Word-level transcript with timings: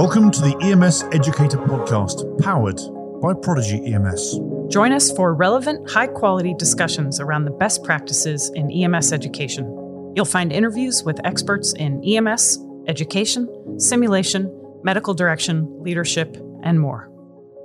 Welcome 0.00 0.30
to 0.30 0.40
the 0.40 0.56
EMS 0.62 1.02
Educator 1.12 1.58
Podcast, 1.58 2.40
powered 2.40 2.80
by 3.20 3.34
Prodigy 3.34 3.92
EMS. 3.92 4.40
Join 4.72 4.92
us 4.92 5.12
for 5.12 5.34
relevant, 5.34 5.90
high 5.90 6.06
quality 6.06 6.54
discussions 6.54 7.20
around 7.20 7.44
the 7.44 7.50
best 7.50 7.84
practices 7.84 8.50
in 8.54 8.70
EMS 8.70 9.12
education. 9.12 9.66
You'll 10.16 10.24
find 10.24 10.54
interviews 10.54 11.04
with 11.04 11.20
experts 11.26 11.74
in 11.74 12.02
EMS, 12.02 12.60
education, 12.88 13.78
simulation, 13.78 14.50
medical 14.82 15.12
direction, 15.12 15.68
leadership, 15.82 16.34
and 16.62 16.80
more. 16.80 17.10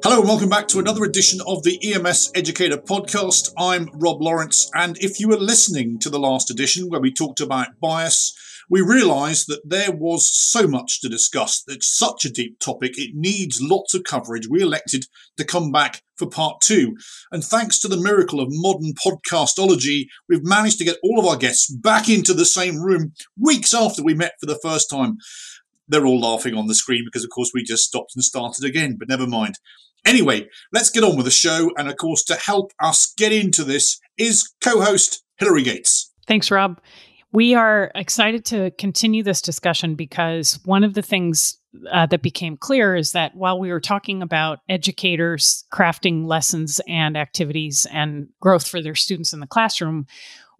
Hello, 0.03 0.19
and 0.19 0.27
welcome 0.27 0.49
back 0.49 0.67
to 0.67 0.79
another 0.79 1.05
edition 1.05 1.39
of 1.47 1.63
the 1.63 1.79
EMS 1.81 2.31
Educator 2.35 2.77
Podcast. 2.77 3.53
I'm 3.57 3.89
Rob 3.93 4.21
Lawrence, 4.21 4.69
and 4.73 4.97
if 4.97 5.21
you 5.21 5.29
were 5.29 5.37
listening 5.37 5.99
to 5.99 6.09
the 6.09 6.19
last 6.19 6.51
edition 6.51 6.89
where 6.89 6.99
we 6.99 7.13
talked 7.13 7.39
about 7.39 7.79
bias, 7.79 8.37
we 8.69 8.81
realised 8.81 9.47
that 9.47 9.61
there 9.65 9.91
was 9.91 10.29
so 10.29 10.67
much 10.67 11.01
to 11.01 11.09
discuss. 11.09 11.63
It's 11.67 11.95
such 11.95 12.25
a 12.25 12.31
deep 12.31 12.59
topic. 12.59 12.97
It 12.97 13.11
needs 13.13 13.61
lots 13.61 13.93
of 13.93 14.03
coverage. 14.03 14.47
We 14.49 14.61
elected 14.61 15.05
to 15.37 15.45
come 15.45 15.71
back 15.71 16.01
for 16.17 16.27
part 16.27 16.61
two. 16.61 16.95
And 17.31 17.43
thanks 17.43 17.79
to 17.79 17.87
the 17.87 17.97
miracle 17.97 18.39
of 18.39 18.47
modern 18.51 18.93
podcastology, 18.93 20.05
we've 20.29 20.43
managed 20.43 20.77
to 20.79 20.85
get 20.85 20.97
all 21.03 21.19
of 21.19 21.25
our 21.25 21.37
guests 21.37 21.71
back 21.71 22.09
into 22.09 22.33
the 22.33 22.45
same 22.45 22.81
room 22.81 23.13
weeks 23.39 23.73
after 23.73 24.03
we 24.03 24.13
met 24.13 24.33
for 24.39 24.45
the 24.45 24.59
first 24.61 24.89
time. 24.89 25.17
They're 25.87 26.05
all 26.05 26.19
laughing 26.19 26.55
on 26.55 26.67
the 26.67 26.75
screen 26.75 27.03
because, 27.05 27.23
of 27.23 27.29
course, 27.29 27.51
we 27.53 27.63
just 27.63 27.83
stopped 27.83 28.13
and 28.15 28.23
started 28.23 28.65
again, 28.65 28.95
but 28.97 29.07
never 29.07 29.27
mind. 29.27 29.55
Anyway, 30.05 30.47
let's 30.71 30.89
get 30.89 31.03
on 31.03 31.15
with 31.15 31.25
the 31.25 31.31
show. 31.31 31.71
And 31.77 31.89
of 31.89 31.97
course, 31.97 32.23
to 32.25 32.35
help 32.35 32.71
us 32.79 33.13
get 33.17 33.31
into 33.31 33.63
this 33.63 33.99
is 34.17 34.51
co 34.63 34.81
host 34.81 35.23
Hilary 35.37 35.63
Gates. 35.63 36.11
Thanks, 36.27 36.49
Rob. 36.49 36.79
We 37.35 37.53
are 37.53 37.91
excited 37.95 38.45
to 38.45 38.71
continue 38.71 39.21
this 39.21 39.41
discussion 39.41 39.95
because 39.95 40.57
one 40.63 40.85
of 40.85 40.93
the 40.93 41.01
things 41.01 41.57
uh, 41.91 42.05
that 42.05 42.21
became 42.21 42.55
clear 42.55 42.95
is 42.95 43.11
that 43.11 43.35
while 43.35 43.59
we 43.59 43.73
were 43.73 43.81
talking 43.81 44.21
about 44.21 44.59
educators 44.69 45.65
crafting 45.69 46.25
lessons 46.25 46.79
and 46.87 47.17
activities 47.17 47.85
and 47.91 48.29
growth 48.39 48.65
for 48.65 48.81
their 48.81 48.95
students 48.95 49.33
in 49.33 49.41
the 49.41 49.47
classroom, 49.47 50.07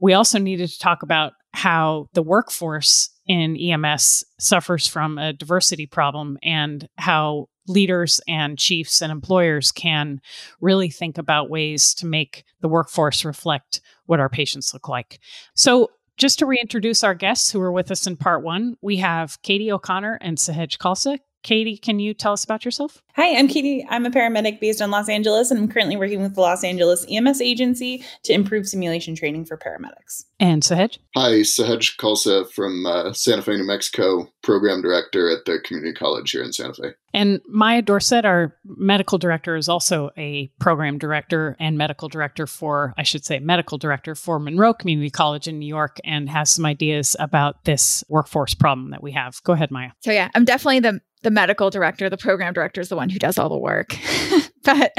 we 0.01 0.11
also 0.11 0.37
needed 0.37 0.67
to 0.67 0.77
talk 0.77 1.01
about 1.01 1.31
how 1.53 2.09
the 2.11 2.21
workforce 2.21 3.09
in 3.25 3.55
EMS 3.55 4.25
suffers 4.37 4.85
from 4.85 5.17
a 5.17 5.31
diversity 5.31 5.85
problem 5.85 6.37
and 6.43 6.89
how 6.97 7.47
leaders 7.67 8.19
and 8.27 8.59
chiefs 8.59 9.01
and 9.01 9.13
employers 9.13 9.71
can 9.71 10.19
really 10.59 10.89
think 10.89 11.17
about 11.17 11.49
ways 11.49 11.93
to 11.93 12.05
make 12.05 12.43
the 12.59 12.67
workforce 12.67 13.23
reflect 13.23 13.79
what 14.07 14.19
our 14.19 14.29
patients 14.29 14.73
look 14.73 14.89
like. 14.89 15.19
So, 15.55 15.89
just 16.17 16.39
to 16.39 16.45
reintroduce 16.45 17.03
our 17.03 17.13
guests 17.13 17.51
who 17.51 17.59
were 17.59 17.71
with 17.71 17.91
us 17.91 18.07
in 18.07 18.17
part 18.17 18.43
one, 18.43 18.77
we 18.81 18.97
have 18.97 19.41
Katie 19.41 19.71
O'Connor 19.71 20.17
and 20.21 20.37
Sahaj 20.37 20.77
Khalsa. 20.77 21.19
Katie, 21.43 21.77
can 21.77 21.99
you 21.99 22.15
tell 22.15 22.33
us 22.33 22.43
about 22.43 22.65
yourself? 22.65 23.03
Hi, 23.15 23.37
I'm 23.37 23.47
Katie. 23.47 23.85
I'm 23.87 24.03
a 24.03 24.09
paramedic 24.09 24.59
based 24.59 24.81
in 24.81 24.89
Los 24.89 25.07
Angeles, 25.07 25.51
and 25.51 25.59
I'm 25.59 25.67
currently 25.67 25.95
working 25.95 26.23
with 26.23 26.33
the 26.33 26.41
Los 26.41 26.63
Angeles 26.63 27.05
EMS 27.07 27.39
agency 27.39 28.03
to 28.23 28.33
improve 28.33 28.67
simulation 28.67 29.13
training 29.13 29.45
for 29.45 29.55
paramedics. 29.55 30.23
And 30.39 30.63
Sahaj? 30.63 30.97
Hi, 31.15 31.41
Sahaj 31.41 31.97
Khalsa 31.97 32.51
from 32.51 32.87
uh, 32.87 33.13
Santa 33.13 33.43
Fe, 33.43 33.57
New 33.57 33.67
Mexico, 33.67 34.27
program 34.41 34.81
director 34.81 35.29
at 35.29 35.45
the 35.45 35.59
community 35.59 35.93
college 35.93 36.31
here 36.31 36.41
in 36.41 36.51
Santa 36.51 36.81
Fe. 36.81 36.93
And 37.15 37.39
Maia 37.47 37.81
Dorsett, 37.81 38.25
our 38.25 38.57
medical 38.65 39.17
director, 39.17 39.55
is 39.55 39.69
also 39.69 40.11
a 40.17 40.51
program 40.59 40.97
director 40.97 41.55
and 41.61 41.77
medical 41.77 42.09
director 42.09 42.45
for, 42.45 42.93
I 42.97 43.03
should 43.03 43.23
say, 43.23 43.39
medical 43.39 43.77
director 43.77 44.15
for 44.15 44.37
Monroe 44.37 44.73
Community 44.73 45.09
College 45.09 45.47
in 45.47 45.57
New 45.57 45.65
York 45.65 45.95
and 46.03 46.29
has 46.29 46.49
some 46.49 46.65
ideas 46.65 47.15
about 47.17 47.63
this 47.63 48.03
workforce 48.09 48.53
problem 48.53 48.89
that 48.89 49.01
we 49.01 49.13
have. 49.13 49.41
Go 49.43 49.53
ahead, 49.53 49.71
Maya. 49.71 49.91
So, 50.01 50.11
yeah, 50.11 50.29
I'm 50.35 50.43
definitely 50.43 50.81
the 50.81 50.99
the 51.23 51.31
medical 51.31 51.69
director, 51.69 52.09
the 52.09 52.17
program 52.17 52.53
director 52.53 52.81
is 52.81 52.89
the 52.89 52.97
one 52.97 53.09
who 53.09 53.17
does 53.17 53.39
all 53.39 53.47
the 53.49 53.57
work. 53.57 53.95
but 54.63 54.93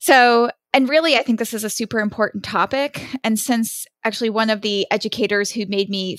so, 0.00 0.50
and 0.74 0.88
really, 0.88 1.16
I 1.16 1.22
think 1.22 1.38
this 1.38 1.54
is 1.54 1.62
a 1.62 1.70
super 1.70 2.00
important 2.00 2.42
topic. 2.42 3.06
And 3.22 3.38
since 3.38 3.86
actually 4.04 4.30
one 4.30 4.50
of 4.50 4.62
the 4.62 4.84
educators 4.90 5.52
who 5.52 5.64
made 5.66 5.88
me 5.88 6.18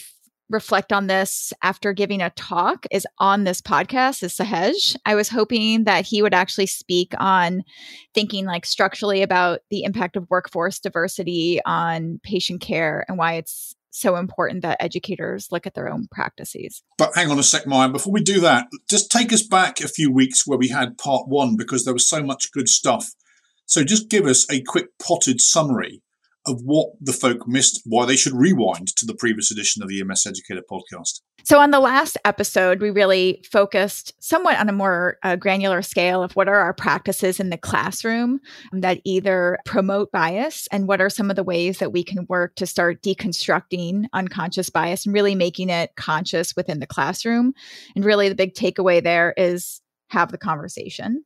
reflect 0.53 0.93
on 0.93 1.07
this 1.07 1.51
after 1.63 1.91
giving 1.91 2.21
a 2.21 2.29
talk 2.31 2.85
is 2.91 3.05
on 3.17 3.43
this 3.43 3.59
podcast 3.59 4.23
is 4.23 4.33
Sahaj. 4.33 4.95
I 5.05 5.15
was 5.15 5.27
hoping 5.27 5.83
that 5.83 6.05
he 6.05 6.21
would 6.21 6.33
actually 6.33 6.67
speak 6.67 7.13
on 7.19 7.63
thinking 8.13 8.45
like 8.45 8.65
structurally 8.65 9.23
about 9.23 9.59
the 9.69 9.83
impact 9.83 10.15
of 10.15 10.29
workforce 10.29 10.79
diversity 10.79 11.59
on 11.65 12.19
patient 12.23 12.61
care 12.61 13.03
and 13.09 13.17
why 13.17 13.33
it's 13.33 13.75
so 13.89 14.15
important 14.15 14.61
that 14.61 14.77
educators 14.79 15.49
look 15.51 15.67
at 15.67 15.73
their 15.75 15.89
own 15.89 16.07
practices. 16.11 16.81
But 16.97 17.11
hang 17.15 17.29
on 17.29 17.39
a 17.39 17.43
sec, 17.43 17.67
Maia. 17.67 17.89
Before 17.89 18.13
we 18.13 18.23
do 18.23 18.39
that, 18.39 18.67
just 18.89 19.11
take 19.11 19.31
us 19.33 19.43
back 19.43 19.81
a 19.81 19.87
few 19.87 20.11
weeks 20.11 20.47
where 20.47 20.57
we 20.57 20.69
had 20.69 20.97
part 20.97 21.27
one 21.27 21.55
because 21.55 21.85
there 21.85 21.93
was 21.93 22.07
so 22.07 22.23
much 22.23 22.51
good 22.51 22.69
stuff. 22.69 23.11
So 23.65 23.83
just 23.83 24.09
give 24.09 24.25
us 24.25 24.49
a 24.51 24.61
quick 24.61 24.87
potted 24.99 25.41
summary 25.41 26.01
of 26.45 26.61
what 26.63 26.89
the 26.99 27.13
folk 27.13 27.47
missed, 27.47 27.81
why 27.85 28.05
they 28.05 28.15
should 28.15 28.33
rewind 28.33 28.87
to 28.95 29.05
the 29.05 29.15
previous 29.15 29.51
edition 29.51 29.81
of 29.81 29.89
the 29.89 30.01
EMS 30.01 30.25
Educator 30.25 30.61
podcast. 30.69 31.21
So, 31.45 31.59
on 31.59 31.71
the 31.71 31.79
last 31.79 32.17
episode, 32.23 32.81
we 32.81 32.89
really 32.89 33.43
focused 33.51 34.13
somewhat 34.19 34.57
on 34.59 34.69
a 34.69 34.73
more 34.73 35.17
uh, 35.23 35.35
granular 35.35 35.81
scale 35.81 36.23
of 36.23 36.33
what 36.35 36.47
are 36.47 36.59
our 36.59 36.73
practices 36.73 37.39
in 37.39 37.49
the 37.49 37.57
classroom 37.57 38.39
that 38.71 39.01
either 39.03 39.57
promote 39.65 40.11
bias 40.11 40.67
and 40.71 40.87
what 40.87 41.01
are 41.01 41.09
some 41.09 41.29
of 41.29 41.35
the 41.35 41.43
ways 41.43 41.79
that 41.79 41.91
we 41.91 42.03
can 42.03 42.25
work 42.29 42.55
to 42.55 42.65
start 42.65 43.01
deconstructing 43.01 44.05
unconscious 44.13 44.69
bias 44.69 45.05
and 45.05 45.13
really 45.13 45.35
making 45.35 45.69
it 45.69 45.91
conscious 45.95 46.55
within 46.55 46.79
the 46.79 46.87
classroom. 46.87 47.53
And 47.95 48.05
really, 48.05 48.29
the 48.29 48.35
big 48.35 48.53
takeaway 48.53 49.03
there 49.03 49.33
is 49.35 49.81
have 50.09 50.31
the 50.31 50.37
conversation. 50.37 51.25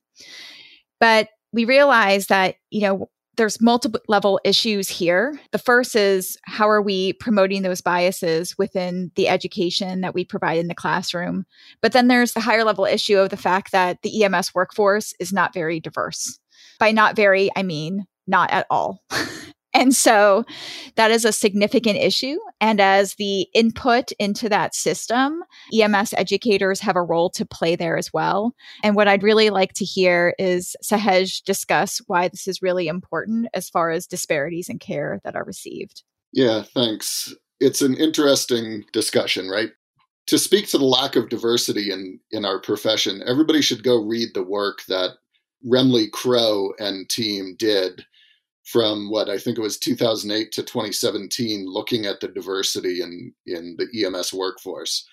But 1.00 1.30
we 1.54 1.66
realize 1.66 2.28
that, 2.28 2.56
you 2.72 2.82
know, 2.82 3.10
there's 3.38 3.62
multiple 3.62 4.02
level 4.08 4.40
issues 4.44 4.90
here. 4.90 5.40
The 5.52 5.60
first 5.60 5.96
is 5.96 6.38
how 6.44 6.70
are 6.70 6.82
we 6.82 7.14
promoting 7.14 7.62
those 7.62 7.82
biases 7.82 8.58
within 8.58 9.12
the 9.16 9.30
education 9.30 10.02
that 10.02 10.14
we 10.14 10.26
provide 10.26 10.58
in 10.58 10.68
the 10.68 10.76
classroom? 10.76 11.46
But 11.82 11.94
then 11.94 12.08
there's 12.08 12.34
the 12.34 12.40
higher 12.40 12.64
level 12.64 12.86
issue 12.86 13.18
of 13.18 13.30
the 13.30 13.38
fact 13.38 13.72
that 13.72 14.02
the 14.02 14.24
EMS 14.24 14.54
workforce 14.54 15.14
is 15.20 15.32
not 15.32 15.54
very 15.54 15.80
diverse. 15.80 16.40
By 16.80 16.92
not 16.92 17.16
very, 17.16 17.50
I 17.56 17.64
mean 17.64 18.06
not 18.28 18.52
at 18.52 18.68
all. 18.70 19.02
And 19.78 19.94
so 19.94 20.44
that 20.96 21.12
is 21.12 21.24
a 21.24 21.32
significant 21.32 21.98
issue. 21.98 22.40
And 22.60 22.82
as 22.82 23.14
the 23.14 23.48
input 23.54 24.12
into 24.14 24.50
that 24.50 24.74
system, 24.74 25.44
EMS 25.72 26.16
educators 26.18 26.80
have 26.80 26.96
a 26.96 27.04
role 27.04 27.30
to 27.32 27.46
play 27.46 27.76
there 27.76 27.96
as 27.96 28.12
well. 28.12 28.56
And 28.84 28.96
what 28.96 29.08
I'd 29.08 29.22
really 29.22 29.52
like 29.52 29.74
to 29.74 29.86
hear 29.86 30.34
is 30.40 30.76
Sahaj 30.84 31.44
discuss 31.44 32.02
why 32.08 32.28
this 32.28 32.48
is 32.48 32.60
really 32.60 32.88
important 32.88 33.50
as 33.54 33.70
far 33.70 33.92
as 33.92 34.08
disparities 34.08 34.68
in 34.68 34.80
care 34.80 35.22
that 35.24 35.36
are 35.36 35.46
received. 35.46 36.02
Yeah, 36.34 36.64
thanks. 36.64 37.36
It's 37.60 37.84
an 37.84 37.94
interesting 37.94 38.84
discussion, 38.94 39.48
right? 39.48 39.70
To 40.26 40.40
speak 40.40 40.68
to 40.70 40.80
the 40.80 40.86
lack 40.86 41.16
of 41.16 41.30
diversity 41.30 41.92
in, 41.92 42.20
in 42.32 42.46
our 42.46 42.60
profession, 42.60 43.22
everybody 43.28 43.62
should 43.62 43.84
go 43.84 44.04
read 44.04 44.30
the 44.34 44.44
work 44.44 44.80
that 44.88 45.12
Remle 45.64 46.12
Crowe 46.12 46.74
and 46.80 47.08
team 47.08 47.56
did 47.60 48.04
from 48.68 49.10
what 49.10 49.30
I 49.30 49.38
think 49.38 49.58
it 49.58 49.62
was 49.62 49.78
2008 49.78 50.52
to 50.52 50.62
2017, 50.62 51.66
looking 51.66 52.06
at 52.06 52.20
the 52.20 52.28
diversity 52.28 53.02
in, 53.02 53.34
in 53.46 53.78
the 53.78 54.06
EMS 54.06 54.34
workforce. 54.34 55.08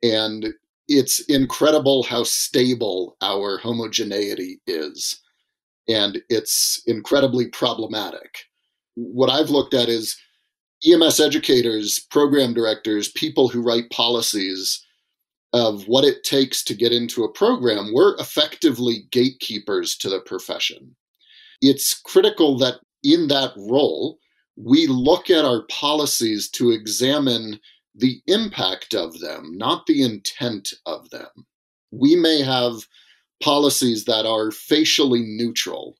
And 0.00 0.54
it's 0.86 1.18
incredible 1.24 2.04
how 2.04 2.22
stable 2.22 3.16
our 3.20 3.58
homogeneity 3.58 4.60
is. 4.68 5.20
And 5.88 6.22
it's 6.28 6.80
incredibly 6.86 7.48
problematic. 7.48 8.44
What 8.94 9.28
I've 9.28 9.50
looked 9.50 9.74
at 9.74 9.88
is 9.88 10.16
EMS 10.86 11.18
educators, 11.18 11.98
program 12.12 12.54
directors, 12.54 13.08
people 13.08 13.48
who 13.48 13.60
write 13.60 13.90
policies 13.90 14.86
of 15.52 15.82
what 15.88 16.04
it 16.04 16.22
takes 16.22 16.62
to 16.62 16.74
get 16.74 16.92
into 16.92 17.24
a 17.24 17.32
program, 17.32 17.90
we're 17.92 18.16
effectively 18.20 19.08
gatekeepers 19.10 19.96
to 19.96 20.08
the 20.08 20.20
profession. 20.20 20.94
It's 21.60 21.92
critical 21.92 22.56
that 22.58 22.76
in 23.02 23.28
that 23.28 23.52
role, 23.56 24.18
we 24.56 24.86
look 24.86 25.30
at 25.30 25.44
our 25.44 25.62
policies 25.70 26.48
to 26.50 26.70
examine 26.70 27.58
the 27.94 28.20
impact 28.26 28.94
of 28.94 29.18
them, 29.20 29.56
not 29.56 29.86
the 29.86 30.02
intent 30.02 30.72
of 30.86 31.08
them. 31.10 31.28
We 31.90 32.14
may 32.16 32.42
have 32.42 32.86
policies 33.42 34.04
that 34.04 34.26
are 34.26 34.50
facially 34.50 35.22
neutral, 35.22 35.96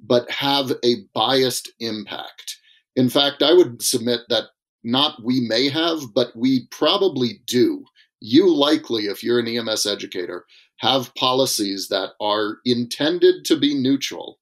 but 0.00 0.30
have 0.30 0.72
a 0.84 0.96
biased 1.14 1.70
impact. 1.80 2.56
In 2.96 3.10
fact, 3.10 3.42
I 3.42 3.52
would 3.52 3.82
submit 3.82 4.20
that 4.28 4.44
not 4.84 5.22
we 5.24 5.40
may 5.40 5.68
have, 5.68 6.00
but 6.14 6.34
we 6.36 6.66
probably 6.70 7.40
do. 7.46 7.84
You 8.20 8.54
likely, 8.54 9.06
if 9.06 9.22
you're 9.22 9.40
an 9.40 9.48
EMS 9.48 9.86
educator, 9.86 10.44
have 10.78 11.14
policies 11.14 11.88
that 11.88 12.10
are 12.20 12.58
intended 12.64 13.44
to 13.46 13.56
be 13.56 13.74
neutral, 13.74 14.38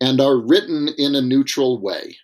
and 0.00 0.20
are 0.20 0.36
written 0.36 0.88
in 0.98 1.14
a 1.14 1.22
neutral 1.22 1.80
way, 1.80 2.16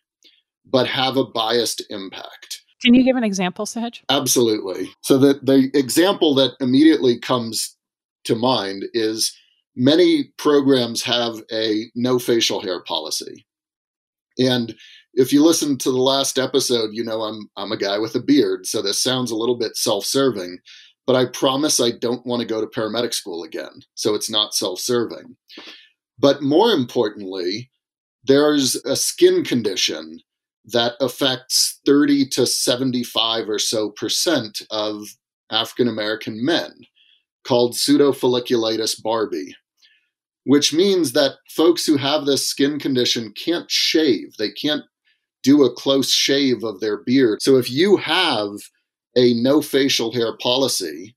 but 0.64 0.86
have 0.86 1.16
a 1.16 1.24
biased 1.24 1.82
impact. 1.90 2.62
Can 2.82 2.94
you 2.94 3.04
give 3.04 3.16
an 3.16 3.24
example, 3.24 3.64
Sahej? 3.64 4.00
Absolutely. 4.08 4.90
So 5.02 5.16
the, 5.16 5.40
the 5.42 5.70
example 5.74 6.34
that 6.34 6.54
immediately 6.60 7.18
comes 7.18 7.76
to 8.24 8.34
mind 8.34 8.84
is 8.92 9.36
many 9.76 10.32
programs 10.36 11.02
have 11.02 11.42
a 11.52 11.84
no 11.94 12.18
facial 12.18 12.60
hair 12.60 12.82
policy. 12.82 13.46
And 14.38 14.74
if 15.14 15.32
you 15.32 15.44
listen 15.44 15.78
to 15.78 15.90
the 15.90 16.00
last 16.00 16.38
episode, 16.38 16.90
you 16.92 17.04
know 17.04 17.22
I'm 17.22 17.50
I'm 17.56 17.72
a 17.72 17.76
guy 17.76 17.98
with 17.98 18.14
a 18.14 18.20
beard, 18.20 18.66
so 18.66 18.82
this 18.82 19.02
sounds 19.02 19.30
a 19.30 19.36
little 19.36 19.58
bit 19.58 19.76
self-serving, 19.76 20.58
but 21.06 21.16
I 21.16 21.26
promise 21.26 21.80
I 21.80 21.90
don't 21.90 22.26
want 22.26 22.40
to 22.40 22.48
go 22.48 22.60
to 22.60 22.66
paramedic 22.66 23.12
school 23.12 23.42
again. 23.42 23.82
So 23.94 24.14
it's 24.14 24.30
not 24.30 24.54
self-serving. 24.54 25.36
But 26.22 26.40
more 26.40 26.70
importantly, 26.70 27.68
there's 28.24 28.76
a 28.84 28.94
skin 28.94 29.42
condition 29.42 30.20
that 30.66 30.94
affects 31.00 31.80
30 31.84 32.28
to 32.28 32.46
75 32.46 33.48
or 33.48 33.58
so 33.58 33.90
percent 33.90 34.62
of 34.70 35.02
African 35.50 35.88
American 35.88 36.44
men 36.44 36.70
called 37.44 37.74
pseudofolliculitis 37.74 39.02
barbae, 39.02 39.52
which 40.44 40.72
means 40.72 41.12
that 41.12 41.38
folks 41.50 41.84
who 41.84 41.96
have 41.96 42.24
this 42.24 42.46
skin 42.48 42.78
condition 42.78 43.32
can't 43.32 43.68
shave. 43.68 44.36
They 44.38 44.52
can't 44.52 44.84
do 45.42 45.64
a 45.64 45.74
close 45.74 46.12
shave 46.12 46.62
of 46.62 46.78
their 46.78 46.98
beard. 46.98 47.42
So 47.42 47.56
if 47.56 47.68
you 47.68 47.96
have 47.96 48.50
a 49.16 49.34
no 49.34 49.60
facial 49.60 50.12
hair 50.12 50.36
policy 50.36 51.16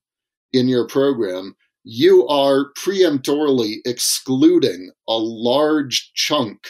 in 0.52 0.66
your 0.66 0.88
program, 0.88 1.54
you 1.88 2.26
are 2.26 2.72
preemptorily 2.72 3.76
excluding 3.84 4.90
a 5.08 5.16
large 5.16 6.10
chunk 6.14 6.66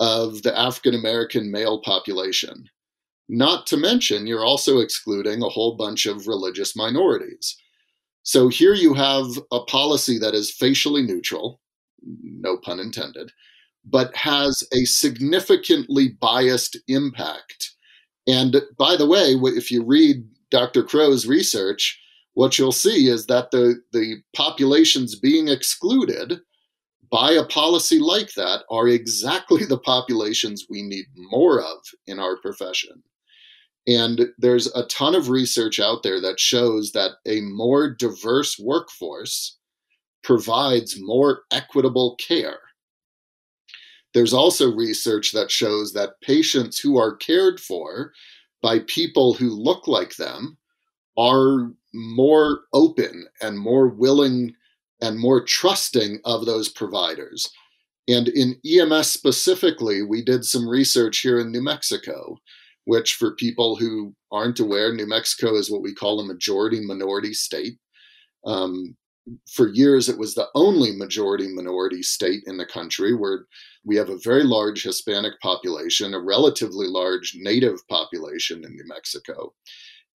of 0.00 0.42
the 0.42 0.58
African 0.58 0.96
American 0.96 1.52
male 1.52 1.80
population. 1.80 2.64
Not 3.28 3.68
to 3.68 3.76
mention, 3.76 4.26
you're 4.26 4.44
also 4.44 4.80
excluding 4.80 5.42
a 5.42 5.48
whole 5.48 5.76
bunch 5.76 6.06
of 6.06 6.26
religious 6.26 6.74
minorities. 6.74 7.56
So 8.24 8.48
here 8.48 8.74
you 8.74 8.94
have 8.94 9.26
a 9.52 9.60
policy 9.60 10.18
that 10.18 10.34
is 10.34 10.50
facially 10.50 11.02
neutral, 11.02 11.60
no 12.02 12.56
pun 12.56 12.80
intended, 12.80 13.30
but 13.84 14.14
has 14.16 14.64
a 14.72 14.86
significantly 14.86 16.16
biased 16.20 16.76
impact. 16.88 17.74
And 18.26 18.60
by 18.76 18.96
the 18.96 19.06
way, 19.06 19.36
if 19.56 19.70
you 19.70 19.84
read 19.84 20.24
Dr. 20.50 20.82
Crowe's 20.82 21.28
research, 21.28 22.00
what 22.38 22.56
you'll 22.56 22.70
see 22.70 23.08
is 23.08 23.26
that 23.26 23.50
the, 23.50 23.82
the 23.92 24.22
populations 24.32 25.18
being 25.18 25.48
excluded 25.48 26.38
by 27.10 27.32
a 27.32 27.44
policy 27.44 27.98
like 27.98 28.32
that 28.34 28.62
are 28.70 28.86
exactly 28.86 29.64
the 29.68 29.80
populations 29.80 30.66
we 30.70 30.82
need 30.82 31.06
more 31.16 31.60
of 31.60 31.78
in 32.06 32.20
our 32.20 32.36
profession. 32.36 33.02
And 33.88 34.28
there's 34.38 34.72
a 34.76 34.86
ton 34.86 35.16
of 35.16 35.30
research 35.30 35.80
out 35.80 36.04
there 36.04 36.20
that 36.20 36.38
shows 36.38 36.92
that 36.92 37.16
a 37.26 37.40
more 37.40 37.92
diverse 37.92 38.56
workforce 38.56 39.58
provides 40.22 40.94
more 40.96 41.40
equitable 41.50 42.14
care. 42.24 42.60
There's 44.14 44.32
also 44.32 44.72
research 44.72 45.32
that 45.32 45.50
shows 45.50 45.92
that 45.94 46.20
patients 46.22 46.78
who 46.78 46.98
are 46.98 47.16
cared 47.16 47.58
for 47.58 48.12
by 48.62 48.78
people 48.86 49.34
who 49.34 49.48
look 49.48 49.88
like 49.88 50.14
them 50.14 50.56
are 51.18 51.72
more 51.92 52.60
open 52.72 53.26
and 53.42 53.58
more 53.58 53.88
willing 53.88 54.54
and 55.02 55.18
more 55.18 55.44
trusting 55.44 56.20
of 56.24 56.46
those 56.46 56.68
providers. 56.68 57.50
And 58.08 58.28
in 58.28 58.58
EMS 58.64 59.10
specifically, 59.10 60.02
we 60.02 60.22
did 60.22 60.44
some 60.44 60.66
research 60.66 61.18
here 61.18 61.40
in 61.40 61.52
New 61.52 61.62
Mexico, 61.62 62.38
which, 62.84 63.14
for 63.14 63.34
people 63.34 63.76
who 63.76 64.14
aren't 64.32 64.60
aware, 64.60 64.94
New 64.94 65.06
Mexico 65.06 65.56
is 65.56 65.70
what 65.70 65.82
we 65.82 65.94
call 65.94 66.20
a 66.20 66.26
majority 66.26 66.80
minority 66.80 67.34
state. 67.34 67.78
Um, 68.46 68.96
for 69.52 69.68
years, 69.68 70.08
it 70.08 70.18
was 70.18 70.34
the 70.34 70.48
only 70.54 70.96
majority 70.96 71.48
minority 71.48 72.02
state 72.02 72.42
in 72.46 72.56
the 72.56 72.64
country 72.64 73.14
where 73.14 73.44
we 73.84 73.94
have 73.96 74.08
a 74.08 74.18
very 74.18 74.44
large 74.44 74.82
Hispanic 74.82 75.38
population, 75.42 76.14
a 76.14 76.20
relatively 76.20 76.86
large 76.86 77.34
Native 77.36 77.86
population 77.88 78.64
in 78.64 78.74
New 78.74 78.86
Mexico. 78.86 79.52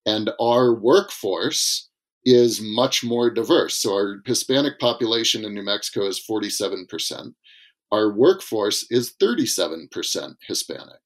And 0.05 0.31
our 0.39 0.73
workforce 0.73 1.89
is 2.25 2.61
much 2.61 3.03
more 3.03 3.29
diverse. 3.29 3.77
So 3.77 3.93
our 3.93 4.21
Hispanic 4.25 4.79
population 4.79 5.45
in 5.45 5.53
New 5.53 5.63
Mexico 5.63 6.05
is 6.05 6.23
47%. 6.29 7.33
Our 7.91 8.11
workforce 8.11 8.85
is 8.89 9.13
37% 9.21 10.35
Hispanic. 10.47 11.01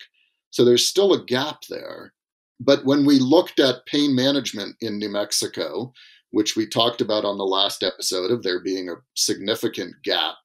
So 0.52 0.64
there's 0.64 0.88
still 0.88 1.14
a 1.14 1.26
gap 1.26 1.64
there. 1.70 2.14
But 2.60 2.86
when 2.86 3.06
we 3.06 3.20
looked 3.20 3.60
at 3.60 3.86
pain 3.86 4.16
management 4.16 4.76
in 4.82 4.98
New 4.98 5.10
Mexico, 5.10 5.94
which 6.32 6.56
we 6.56 6.68
talked 6.68 7.02
about 7.02 7.26
on 7.26 7.38
the 7.38 7.46
last 7.46 7.84
episode 7.84 8.32
of 8.32 8.44
there 8.44 8.60
being 8.60 8.90
a 8.90 8.96
significant 9.16 9.94
gap 10.04 10.36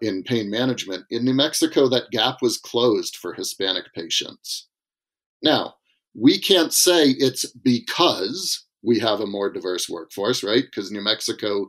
in 0.00 0.22
pain 0.22 0.50
management, 0.50 1.04
in 1.10 1.24
New 1.24 1.34
Mexico, 1.34 1.88
that 1.88 2.10
gap 2.10 2.42
was 2.42 2.58
closed 2.58 3.16
for 3.16 3.32
Hispanic 3.32 3.92
patients. 3.94 4.68
Now, 5.42 5.74
we 6.18 6.38
can't 6.38 6.72
say 6.72 7.10
it's 7.10 7.44
because 7.50 8.64
we 8.82 8.98
have 9.00 9.20
a 9.20 9.26
more 9.26 9.52
diverse 9.52 9.88
workforce, 9.88 10.42
right? 10.42 10.64
Because 10.64 10.90
New 10.90 11.02
Mexico 11.02 11.68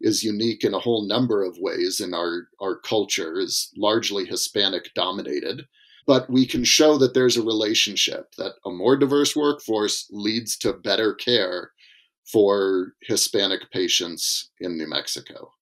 is 0.00 0.22
unique 0.22 0.64
in 0.64 0.74
a 0.74 0.78
whole 0.78 1.06
number 1.06 1.42
of 1.42 1.56
ways 1.58 2.00
and 2.00 2.14
our, 2.14 2.48
our 2.60 2.76
culture 2.76 3.38
is 3.38 3.72
largely 3.76 4.26
Hispanic 4.26 4.90
dominated. 4.94 5.62
But 6.06 6.28
we 6.30 6.46
can 6.46 6.64
show 6.64 6.98
that 6.98 7.14
there's 7.14 7.36
a 7.36 7.42
relationship, 7.42 8.32
that 8.38 8.54
a 8.64 8.70
more 8.70 8.96
diverse 8.96 9.34
workforce 9.34 10.06
leads 10.10 10.56
to 10.58 10.72
better 10.72 11.14
care 11.14 11.72
for 12.30 12.92
Hispanic 13.02 13.70
patients 13.72 14.50
in 14.60 14.76
New 14.76 14.88
Mexico. 14.88 15.52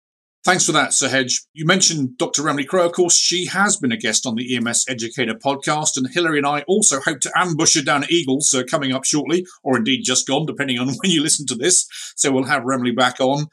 Thanks 0.44 0.66
for 0.66 0.72
that, 0.72 0.90
Sahaj. 0.90 1.32
You 1.54 1.64
mentioned 1.64 2.18
Dr. 2.18 2.42
Remle 2.42 2.66
Crowe. 2.66 2.84
Of 2.84 2.92
course, 2.92 3.16
she 3.16 3.46
has 3.46 3.78
been 3.78 3.92
a 3.92 3.96
guest 3.96 4.26
on 4.26 4.34
the 4.34 4.54
EMS 4.54 4.84
Educator 4.86 5.32
podcast, 5.34 5.96
and 5.96 6.06
Hilary 6.12 6.36
and 6.36 6.46
I 6.46 6.60
also 6.68 7.00
hope 7.00 7.20
to 7.20 7.32
ambush 7.34 7.76
her 7.76 7.82
down 7.82 8.04
at 8.04 8.10
Eagles 8.10 8.52
uh, 8.52 8.62
coming 8.70 8.92
up 8.92 9.06
shortly, 9.06 9.46
or 9.62 9.78
indeed 9.78 10.02
just 10.04 10.26
gone, 10.26 10.44
depending 10.44 10.78
on 10.78 10.88
when 11.02 11.10
you 11.10 11.22
listen 11.22 11.46
to 11.46 11.54
this. 11.54 11.86
So 12.14 12.30
we'll 12.30 12.44
have 12.44 12.64
Remle 12.64 12.94
back 12.94 13.20
on. 13.20 13.46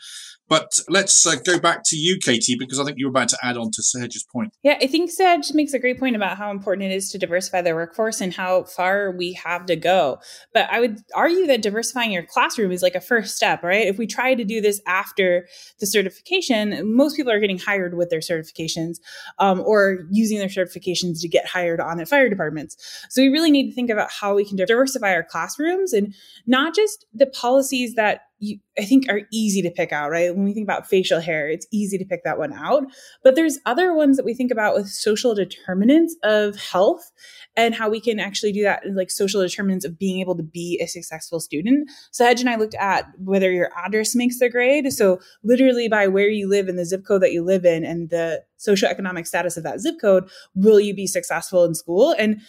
But 0.51 0.81
let's 0.89 1.25
uh, 1.25 1.36
go 1.45 1.62
back 1.62 1.83
to 1.86 1.95
you, 1.95 2.18
Katie, 2.21 2.57
because 2.59 2.77
I 2.77 2.83
think 2.83 2.98
you 2.98 3.06
were 3.06 3.12
about 3.12 3.30
to 3.30 3.38
add 3.42 3.56
on 3.56 3.71
to 3.71 3.81
Serge's 3.81 4.25
point. 4.25 4.53
Yeah, 4.63 4.77
I 4.81 4.88
think 4.88 5.09
Serge 5.09 5.53
makes 5.53 5.74
a 5.74 5.80
great 5.80 5.98
point 5.98 6.18
about 6.18 6.38
how 6.38 6.51
important 6.51 6.92
it 6.92 6.94
is 6.94 7.09
to 7.12 7.18
diversify 7.18 7.62
the 7.62 7.74
workforce 7.74 8.19
and 8.19 8.33
how 8.33 8.63
far 8.63 9.12
we 9.12 9.31
have 9.31 9.65
to 9.68 9.77
go. 9.77 10.19
But 10.53 10.68
I 10.69 10.81
would 10.81 11.00
argue 11.15 11.48
that 11.48 11.62
diversifying 11.62 12.12
your 12.12 12.24
classroom 12.24 12.74
is 12.74 12.81
like 12.81 12.96
a 12.96 13.00
first 13.00 13.38
step, 13.38 13.63
right? 13.63 13.88
If 13.88 13.98
we 13.98 14.05
try 14.05 14.36
to 14.36 14.43
do 14.43 14.60
this 14.60 14.81
after 14.88 15.48
the 15.79 15.86
certification, 15.86 16.93
most 16.93 17.15
people 17.15 17.31
are 17.31 17.39
getting 17.39 17.58
hired 17.58 17.96
with 17.96 18.10
their 18.10 18.20
certifications 18.20 18.98
um, 19.39 19.62
or 19.62 20.00
using 20.12 20.38
their 20.38 20.50
certifications 20.50 21.22
to 21.22 21.29
get 21.29 21.46
hired 21.46 21.79
on 21.79 22.01
at 22.01 22.10
fire 22.10 22.27
departments. 22.27 22.75
So 23.10 23.22
we 23.22 23.29
really 23.29 23.51
need 23.51 23.70
to 23.70 23.74
think 23.74 23.89
about 23.89 24.12
how 24.12 24.36
we 24.36 24.43
can 24.43 24.58
diversify 24.58 25.13
our 25.13 25.24
classrooms 25.24 25.93
and 25.93 26.13
not 26.46 26.75
just 26.75 27.05
the 27.13 27.27
policies 27.27 27.96
that 27.96 28.24
you, 28.41 28.57
I 28.77 28.83
think 28.83 29.07
are 29.07 29.21
easy 29.31 29.62
to 29.62 29.69
pick 29.69 29.91
out, 29.91 30.10
right? 30.10 30.36
When 30.36 30.43
we 30.43 30.53
think 30.53 30.65
about 30.65 30.88
facial 30.88 31.19
hair, 31.19 31.48
it's 31.48 31.67
easy 31.71 31.98
to 32.00 32.05
pick 32.05 32.24
that 32.24 32.39
one 32.39 32.51
out. 32.51 32.83
But 33.24 33.36
there's 33.36 33.60
other 33.67 33.93
ones 33.93 34.17
that 34.17 34.25
we 34.25 34.33
think 34.33 34.51
about 34.51 34.74
with 34.74 34.89
social 34.89 35.36
determinants 35.36 36.15
of 36.24 36.55
health 36.55 37.12
and 37.55 37.75
how 37.75 37.88
we 37.88 38.01
can 38.01 38.19
actually 38.19 38.51
do 38.51 38.63
that, 38.63 38.81
like 38.93 39.12
social 39.12 39.41
determinants 39.41 39.86
of 39.86 40.00
being 40.00 40.19
able 40.19 40.36
to 40.36 40.43
be 40.43 40.79
a 40.81 40.88
successful 40.88 41.39
student. 41.39 41.88
Sahaj 42.12 42.39
and 42.39 42.50
I 42.50 42.55
looked 42.55 42.75
at 42.75 43.05
whether 43.19 43.51
your 43.51 43.69
address 43.77 44.15
makes 44.15 44.39
the 44.39 44.50
grade. 44.50 44.91
So 44.91 45.19
literally 45.43 45.88
by 45.88 46.07
where 46.07 46.29
you 46.29 46.50
live 46.50 46.67
and 46.67 46.79
the 46.79 46.86
zip 46.86 47.05
code 47.05 47.21
that 47.21 47.33
you 47.33 47.43
live 47.43 47.63
in 47.63 47.86
and 47.86 48.10
the 48.10 48.43
socioeconomic 48.60 49.27
status 49.27 49.55
of 49.55 49.63
that 49.63 49.81
zip 49.81 49.95
code, 50.01 50.27
will 50.55 50.79
you 50.79 50.95
be 50.95 51.05
successful 51.05 51.63
in 51.63 51.75
school? 51.75 52.15
And 52.17 52.41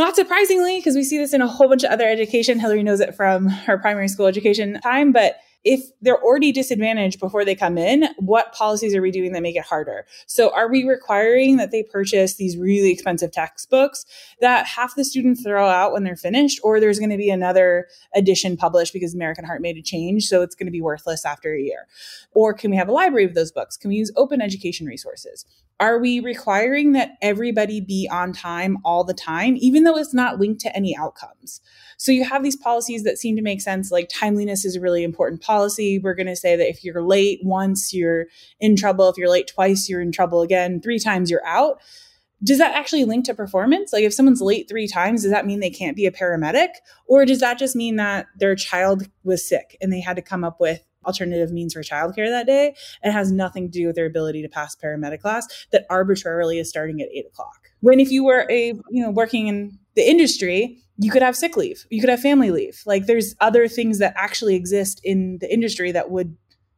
not 0.00 0.16
surprisingly, 0.16 0.78
because 0.78 0.96
we 0.96 1.04
see 1.04 1.18
this 1.18 1.32
in 1.32 1.40
a 1.40 1.46
whole 1.46 1.68
bunch 1.68 1.84
of 1.84 1.90
other 1.90 2.08
education. 2.08 2.58
Hilary 2.58 2.82
knows 2.82 3.00
it 3.00 3.14
from 3.14 3.48
her 3.48 3.78
primary 3.78 4.08
school 4.08 4.26
education 4.26 4.80
time, 4.80 5.12
but 5.12 5.36
if 5.64 5.80
they're 6.00 6.22
already 6.22 6.52
disadvantaged 6.52 7.20
before 7.20 7.44
they 7.44 7.54
come 7.54 7.76
in, 7.76 8.08
what 8.18 8.52
policies 8.52 8.94
are 8.94 9.02
we 9.02 9.10
doing 9.10 9.32
that 9.32 9.42
make 9.42 9.56
it 9.56 9.64
harder? 9.64 10.06
So, 10.26 10.54
are 10.54 10.70
we 10.70 10.84
requiring 10.84 11.56
that 11.58 11.70
they 11.70 11.82
purchase 11.82 12.36
these 12.36 12.56
really 12.56 12.90
expensive 12.90 13.30
textbooks 13.30 14.06
that 14.40 14.66
half 14.66 14.94
the 14.94 15.04
students 15.04 15.42
throw 15.42 15.68
out 15.68 15.92
when 15.92 16.04
they're 16.04 16.16
finished, 16.16 16.60
or 16.62 16.80
there's 16.80 16.98
going 16.98 17.10
to 17.10 17.18
be 17.18 17.30
another 17.30 17.88
edition 18.14 18.56
published 18.56 18.92
because 18.92 19.14
American 19.14 19.44
Heart 19.44 19.60
made 19.60 19.76
a 19.76 19.82
change, 19.82 20.26
so 20.26 20.42
it's 20.42 20.54
going 20.54 20.66
to 20.66 20.72
be 20.72 20.80
worthless 20.80 21.24
after 21.24 21.54
a 21.54 21.60
year? 21.60 21.86
Or 22.32 22.54
can 22.54 22.70
we 22.70 22.76
have 22.76 22.88
a 22.88 22.92
library 22.92 23.24
of 23.24 23.34
those 23.34 23.52
books? 23.52 23.76
Can 23.76 23.88
we 23.90 23.96
use 23.96 24.10
open 24.16 24.40
education 24.40 24.86
resources? 24.86 25.44
Are 25.80 25.98
we 25.98 26.20
requiring 26.20 26.92
that 26.92 27.12
everybody 27.22 27.80
be 27.80 28.06
on 28.12 28.34
time 28.34 28.76
all 28.84 29.02
the 29.02 29.14
time, 29.14 29.56
even 29.58 29.84
though 29.84 29.96
it's 29.96 30.12
not 30.12 30.38
linked 30.38 30.60
to 30.60 30.76
any 30.76 30.94
outcomes? 30.94 31.62
So 31.96 32.12
you 32.12 32.24
have 32.24 32.42
these 32.42 32.56
policies 32.56 33.02
that 33.04 33.18
seem 33.18 33.36
to 33.36 33.42
make 33.42 33.62
sense, 33.62 33.90
like 33.90 34.10
timeliness 34.10 34.66
is 34.66 34.76
a 34.76 34.80
really 34.80 35.04
important 35.04 35.40
policy. 35.40 35.49
Policy, 35.50 35.98
we're 35.98 36.14
going 36.14 36.26
to 36.26 36.36
say 36.36 36.54
that 36.54 36.68
if 36.68 36.84
you're 36.84 37.02
late 37.02 37.40
once, 37.42 37.92
you're 37.92 38.26
in 38.60 38.76
trouble. 38.76 39.08
If 39.08 39.16
you're 39.16 39.28
late 39.28 39.48
twice, 39.48 39.88
you're 39.88 40.00
in 40.00 40.12
trouble 40.12 40.42
again. 40.42 40.80
Three 40.80 40.98
times, 40.98 41.30
you're 41.30 41.46
out 41.46 41.80
does 42.42 42.56
that 42.56 42.74
actually 42.74 43.04
link 43.04 43.26
to 43.26 43.34
performance? 43.34 43.92
Like 43.92 44.02
if 44.02 44.14
someone's 44.14 44.40
late 44.40 44.66
three 44.66 44.88
times, 44.88 45.22
does 45.22 45.30
that 45.30 45.44
mean 45.44 45.60
they 45.60 45.68
can't 45.68 45.94
be 45.94 46.06
a 46.06 46.10
paramedic? 46.10 46.68
Or 47.06 47.26
does 47.26 47.40
that 47.40 47.58
just 47.58 47.76
mean 47.76 47.96
that 47.96 48.28
their 48.34 48.54
child 48.54 49.06
was 49.24 49.46
sick 49.46 49.76
and 49.78 49.92
they 49.92 50.00
had 50.00 50.16
to 50.16 50.22
come 50.22 50.42
up 50.42 50.58
with 50.58 50.82
alternative 51.06 51.52
means 51.52 51.74
for 51.74 51.82
childcare 51.82 52.28
that 52.28 52.46
day. 52.46 52.74
It 53.02 53.12
has 53.12 53.32
nothing 53.32 53.70
to 53.70 53.78
do 53.78 53.86
with 53.86 53.96
their 53.96 54.06
ability 54.06 54.42
to 54.42 54.48
pass 54.48 54.76
paramedic 54.76 55.20
class 55.20 55.46
that 55.72 55.86
arbitrarily 55.90 56.58
is 56.58 56.68
starting 56.68 57.00
at 57.00 57.08
eight 57.08 57.26
o'clock. 57.26 57.69
When 57.80 58.00
if 58.00 58.10
you 58.10 58.24
were 58.24 58.46
a, 58.50 58.68
you 58.90 59.02
know, 59.02 59.10
working 59.10 59.48
in 59.48 59.78
the 59.96 60.08
industry, 60.08 60.78
you 60.98 61.10
could 61.10 61.22
have 61.22 61.36
sick 61.36 61.56
leave, 61.56 61.86
you 61.90 62.00
could 62.00 62.10
have 62.10 62.20
family 62.20 62.50
leave. 62.50 62.82
Like 62.84 63.06
there's 63.06 63.34
other 63.40 63.68
things 63.68 63.98
that 63.98 64.12
actually 64.16 64.54
exist 64.54 65.00
in 65.02 65.38
the 65.40 65.52
industry 65.52 65.92
that 65.92 66.10
would 66.10 66.36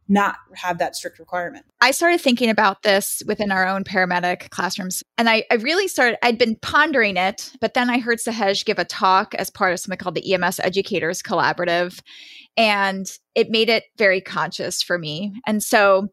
not 0.09 0.37
have 0.54 0.78
that 0.78 0.94
strict 0.94 1.18
requirement. 1.18 1.64
I 1.80 1.90
started 1.90 2.21
thinking 2.21 2.50
about 2.50 2.82
this 2.82 3.23
within 3.26 3.50
our 3.50 3.66
own 3.66 3.82
paramedic 3.82 4.50
classrooms. 4.50 5.02
And 5.16 5.28
I, 5.28 5.44
I, 5.50 5.54
really 5.54 5.88
started, 5.88 6.18
I'd 6.23 6.38
been 6.38 6.56
pondering 6.56 7.16
it, 7.16 7.52
but 7.61 7.75
then 7.75 7.88
I 7.88 7.99
heard 7.99 8.18
Sahaj 8.18 8.64
give 8.64 8.78
a 8.78 8.85
talk 8.85 9.35
as 9.35 9.49
part 9.49 9.73
of 9.73 9.80
something 9.80 9.99
called 9.99 10.14
the 10.14 10.35
EMS 10.35 10.61
Educators 10.61 11.23
Collaborative. 11.23 12.00
And 12.56 13.06
it 13.35 13.50
made 13.50 13.68
it 13.68 13.85
very 13.97 14.21
conscious 14.21 14.82
for 14.82 14.99
me. 14.99 15.32
And 15.47 15.62
so, 15.62 16.09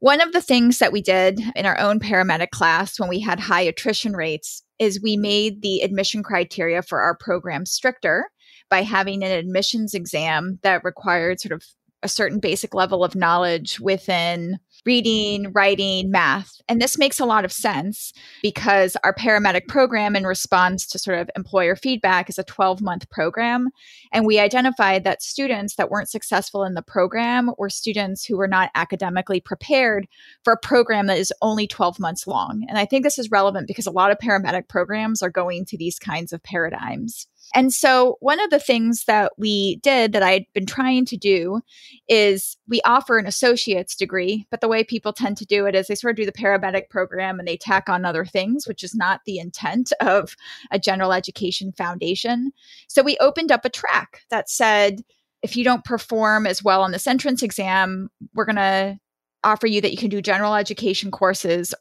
one 0.00 0.20
of 0.20 0.32
the 0.32 0.42
things 0.42 0.78
that 0.78 0.92
we 0.92 1.00
did 1.00 1.40
in 1.54 1.66
our 1.66 1.78
own 1.78 1.98
paramedic 2.00 2.50
class 2.50 3.00
when 3.00 3.08
we 3.08 3.20
had 3.20 3.40
high 3.40 3.62
attrition 3.62 4.14
rates 4.14 4.62
is 4.78 5.00
we 5.02 5.16
made 5.16 5.62
the 5.62 5.80
admission 5.80 6.22
criteria 6.22 6.82
for 6.82 7.00
our 7.00 7.16
program 7.16 7.64
stricter 7.64 8.30
by 8.68 8.82
having 8.82 9.22
an 9.22 9.30
admissions 9.30 9.94
exam 9.94 10.58
that 10.62 10.84
required 10.84 11.40
sort 11.40 11.52
of 11.52 11.64
a 12.02 12.08
certain 12.08 12.38
basic 12.38 12.74
level 12.74 13.02
of 13.02 13.14
knowledge 13.14 13.80
within 13.80 14.58
reading, 14.86 15.52
writing, 15.52 16.10
math. 16.10 16.60
And 16.68 16.80
this 16.80 16.96
makes 16.96 17.20
a 17.20 17.26
lot 17.26 17.44
of 17.44 17.52
sense 17.52 18.12
because 18.42 18.96
our 19.04 19.12
paramedic 19.12 19.68
program, 19.68 20.16
in 20.16 20.24
response 20.24 20.86
to 20.86 20.98
sort 20.98 21.18
of 21.18 21.28
employer 21.36 21.76
feedback, 21.76 22.30
is 22.30 22.38
a 22.38 22.44
12 22.44 22.80
month 22.80 23.10
program. 23.10 23.68
And 24.12 24.24
we 24.24 24.38
identified 24.38 25.04
that 25.04 25.22
students 25.22 25.74
that 25.76 25.90
weren't 25.90 26.08
successful 26.08 26.64
in 26.64 26.74
the 26.74 26.82
program 26.82 27.50
were 27.58 27.68
students 27.68 28.24
who 28.24 28.36
were 28.36 28.48
not 28.48 28.70
academically 28.74 29.40
prepared 29.40 30.06
for 30.44 30.52
a 30.52 30.58
program 30.58 31.06
that 31.06 31.18
is 31.18 31.32
only 31.42 31.66
12 31.66 31.98
months 31.98 32.26
long. 32.26 32.64
And 32.68 32.78
I 32.78 32.84
think 32.84 33.02
this 33.02 33.18
is 33.18 33.30
relevant 33.30 33.66
because 33.66 33.86
a 33.86 33.90
lot 33.90 34.12
of 34.12 34.18
paramedic 34.18 34.68
programs 34.68 35.22
are 35.22 35.30
going 35.30 35.64
to 35.66 35.76
these 35.76 35.98
kinds 35.98 36.32
of 36.32 36.42
paradigms. 36.42 37.26
And 37.54 37.72
so, 37.72 38.16
one 38.20 38.40
of 38.40 38.50
the 38.50 38.58
things 38.58 39.04
that 39.04 39.32
we 39.38 39.76
did 39.76 40.12
that 40.12 40.22
I'd 40.22 40.46
been 40.52 40.66
trying 40.66 41.04
to 41.06 41.16
do 41.16 41.60
is 42.08 42.56
we 42.68 42.80
offer 42.84 43.18
an 43.18 43.26
associate's 43.26 43.94
degree, 43.94 44.46
but 44.50 44.60
the 44.60 44.68
way 44.68 44.84
people 44.84 45.12
tend 45.12 45.36
to 45.38 45.46
do 45.46 45.66
it 45.66 45.74
is 45.74 45.86
they 45.86 45.94
sort 45.94 46.12
of 46.12 46.16
do 46.16 46.26
the 46.26 46.32
paramedic 46.32 46.88
program 46.90 47.38
and 47.38 47.46
they 47.46 47.56
tack 47.56 47.88
on 47.88 48.04
other 48.04 48.24
things, 48.24 48.66
which 48.66 48.82
is 48.82 48.94
not 48.94 49.20
the 49.26 49.38
intent 49.38 49.92
of 50.00 50.36
a 50.70 50.78
general 50.78 51.12
education 51.12 51.72
foundation. 51.72 52.52
So, 52.88 53.02
we 53.02 53.16
opened 53.18 53.52
up 53.52 53.64
a 53.64 53.70
track 53.70 54.22
that 54.30 54.50
said, 54.50 55.02
if 55.42 55.56
you 55.56 55.64
don't 55.64 55.84
perform 55.84 56.46
as 56.46 56.64
well 56.64 56.82
on 56.82 56.92
this 56.92 57.06
entrance 57.06 57.42
exam, 57.42 58.08
we're 58.34 58.46
going 58.46 58.56
to 58.56 58.98
offer 59.44 59.66
you 59.66 59.80
that 59.80 59.92
you 59.92 59.96
can 59.96 60.10
do 60.10 60.20
general 60.20 60.54
education 60.54 61.10
courses 61.10 61.74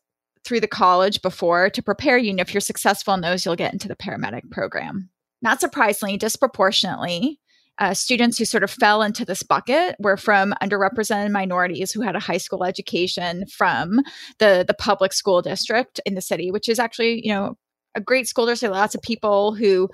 through 0.45 0.59
the 0.59 0.67
college 0.67 1.21
before 1.21 1.69
to 1.71 1.81
prepare 1.81 2.17
you. 2.17 2.29
And 2.29 2.39
if 2.39 2.53
you're 2.53 2.61
successful 2.61 3.13
in 3.13 3.21
those, 3.21 3.43
you'll 3.43 3.55
get 3.55 3.73
into 3.73 3.87
the 3.87 3.95
paramedic 3.95 4.51
program. 4.51 5.09
Not 5.45 5.61
surprisingly, 5.61 6.17
disproportionately, 6.17 7.39
uh, 7.77 7.93
students 7.93 8.39
who 8.39 8.45
sort 8.45 8.63
of 8.63 8.71
fell 8.71 9.03
into 9.03 9.23
this 9.23 9.43
bucket 9.43 9.95
were 9.99 10.17
from 10.17 10.55
underrepresented 10.59 11.29
minorities 11.29 11.91
who 11.91 12.01
had 12.01 12.15
a 12.15 12.19
high 12.19 12.37
school 12.37 12.63
education 12.63 13.45
from 13.45 13.99
the 14.39 14.65
the 14.67 14.73
public 14.73 15.13
school 15.13 15.43
district 15.43 16.01
in 16.03 16.15
the 16.15 16.21
city, 16.21 16.49
which 16.49 16.67
is 16.67 16.79
actually 16.79 17.23
you 17.23 17.31
know 17.31 17.55
a 17.93 18.01
great 18.01 18.27
school 18.27 18.47
district. 18.47 18.73
Lots 18.73 18.95
of 18.95 19.03
people 19.03 19.53
who 19.53 19.87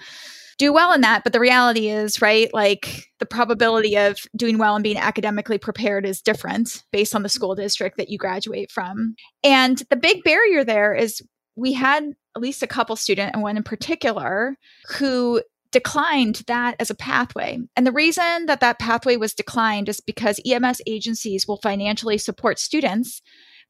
do 0.58 0.72
well 0.72 0.94
in 0.94 1.02
that, 1.02 1.26
but 1.26 1.34
the 1.34 1.40
reality 1.40 1.90
is, 1.90 2.22
right? 2.22 2.54
Like 2.54 3.10
the 3.20 3.26
probability 3.26 3.98
of 3.98 4.20
doing 4.38 4.58
well 4.58 4.76
and 4.76 4.84
being 4.84 4.98
academically 4.98 5.58
prepared 5.58 6.06
is 6.06 6.22
different 6.22 6.84
based 6.94 7.14
on 7.14 7.24
the 7.24 7.30
school 7.30 7.56
district 7.56 7.98
that 7.98 8.10
you 8.10 8.18
graduate 8.18 8.72
from. 8.72 9.16
And 9.44 9.82
the 9.90 9.96
big 9.98 10.24
barrier 10.24 10.64
there 10.64 10.94
is 10.94 11.22
we 11.56 11.74
had 11.74 12.04
at 12.36 12.42
least 12.42 12.64
a 12.64 12.68
couple 12.68 12.96
student 12.96 13.34
and 13.34 13.44
one 13.44 13.58
in 13.58 13.64
particular 13.64 14.58
who 14.98 15.42
declined 15.72 16.44
that 16.48 16.76
as 16.80 16.90
a 16.90 16.96
pathway. 16.96 17.58
And 17.76 17.88
the 17.88 17.92
reason 17.92 18.46
that 18.48 18.60
that 18.60 18.80
pathway 18.80 19.16
was 19.16 19.34
declined 19.34 19.90
is 19.90 20.02
because 20.02 20.40
EMS 20.46 20.82
agencies 20.86 21.48
will 21.48 21.58
financially 21.58 22.18
support 22.18 22.60
students 22.60 23.22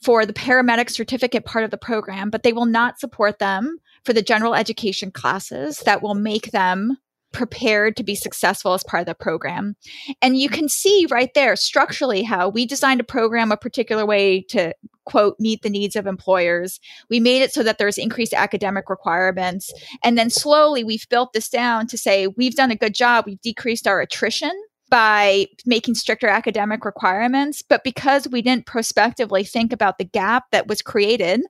for 0.02 0.26
the 0.26 0.34
paramedic 0.34 0.90
certificate 0.90 1.46
part 1.46 1.64
of 1.64 1.70
the 1.70 1.78
program, 1.78 2.32
but 2.32 2.42
they 2.42 2.54
will 2.54 2.66
not 2.66 3.00
support 3.00 3.38
them 3.38 3.78
for 4.04 4.14
the 4.14 4.24
general 4.24 4.56
education 4.56 5.12
classes 5.12 5.80
that 5.86 6.02
will 6.02 6.16
make 6.16 6.52
them 6.52 6.98
prepared 7.32 7.96
to 7.98 8.04
be 8.04 8.16
successful 8.16 8.74
as 8.74 8.84
part 8.84 9.02
of 9.02 9.08
the 9.08 9.16
program. 9.16 9.76
And 10.22 10.38
you 10.38 10.50
can 10.50 10.70
see 10.70 11.08
right 11.10 11.34
there 11.34 11.56
structurally 11.56 12.24
how 12.24 12.50
we 12.50 12.66
designed 12.66 13.02
a 13.02 13.06
program 13.06 13.52
a 13.52 13.58
particular 13.58 14.06
way 14.06 14.42
to 14.50 14.74
quote 15.06 15.40
meet 15.40 15.62
the 15.62 15.70
needs 15.70 15.96
of 15.96 16.08
employers. 16.08 16.80
We 17.10 17.20
made 17.20 17.42
it 17.42 17.54
so 17.54 17.64
that 17.64 17.78
there's 17.78 17.98
increased 17.98 18.34
academic 18.34 18.90
requirements. 18.90 19.74
And 20.04 20.18
then 20.18 20.30
slowly 20.30 20.84
we've 20.84 21.08
built 21.10 21.34
this 21.34 21.50
down 21.50 21.88
to 21.88 21.98
say 21.98 22.28
we've 22.28 22.56
done 22.56 22.72
a 22.72 22.76
good 22.76 22.94
job. 22.94 23.26
We've 23.26 23.42
decreased 23.42 23.88
our 23.88 24.02
attrition 24.02 24.52
by 24.90 25.48
making 25.66 25.96
stricter 25.96 26.28
academic 26.28 26.86
requirements. 26.86 27.64
But 27.64 27.84
because 27.84 28.28
we 28.28 28.42
didn't 28.42 28.66
prospectively 28.68 29.44
think 29.44 29.74
about 29.74 29.98
the 29.98 30.04
gap 30.04 30.52
that 30.52 30.68
was 30.68 30.82
created 30.82 31.42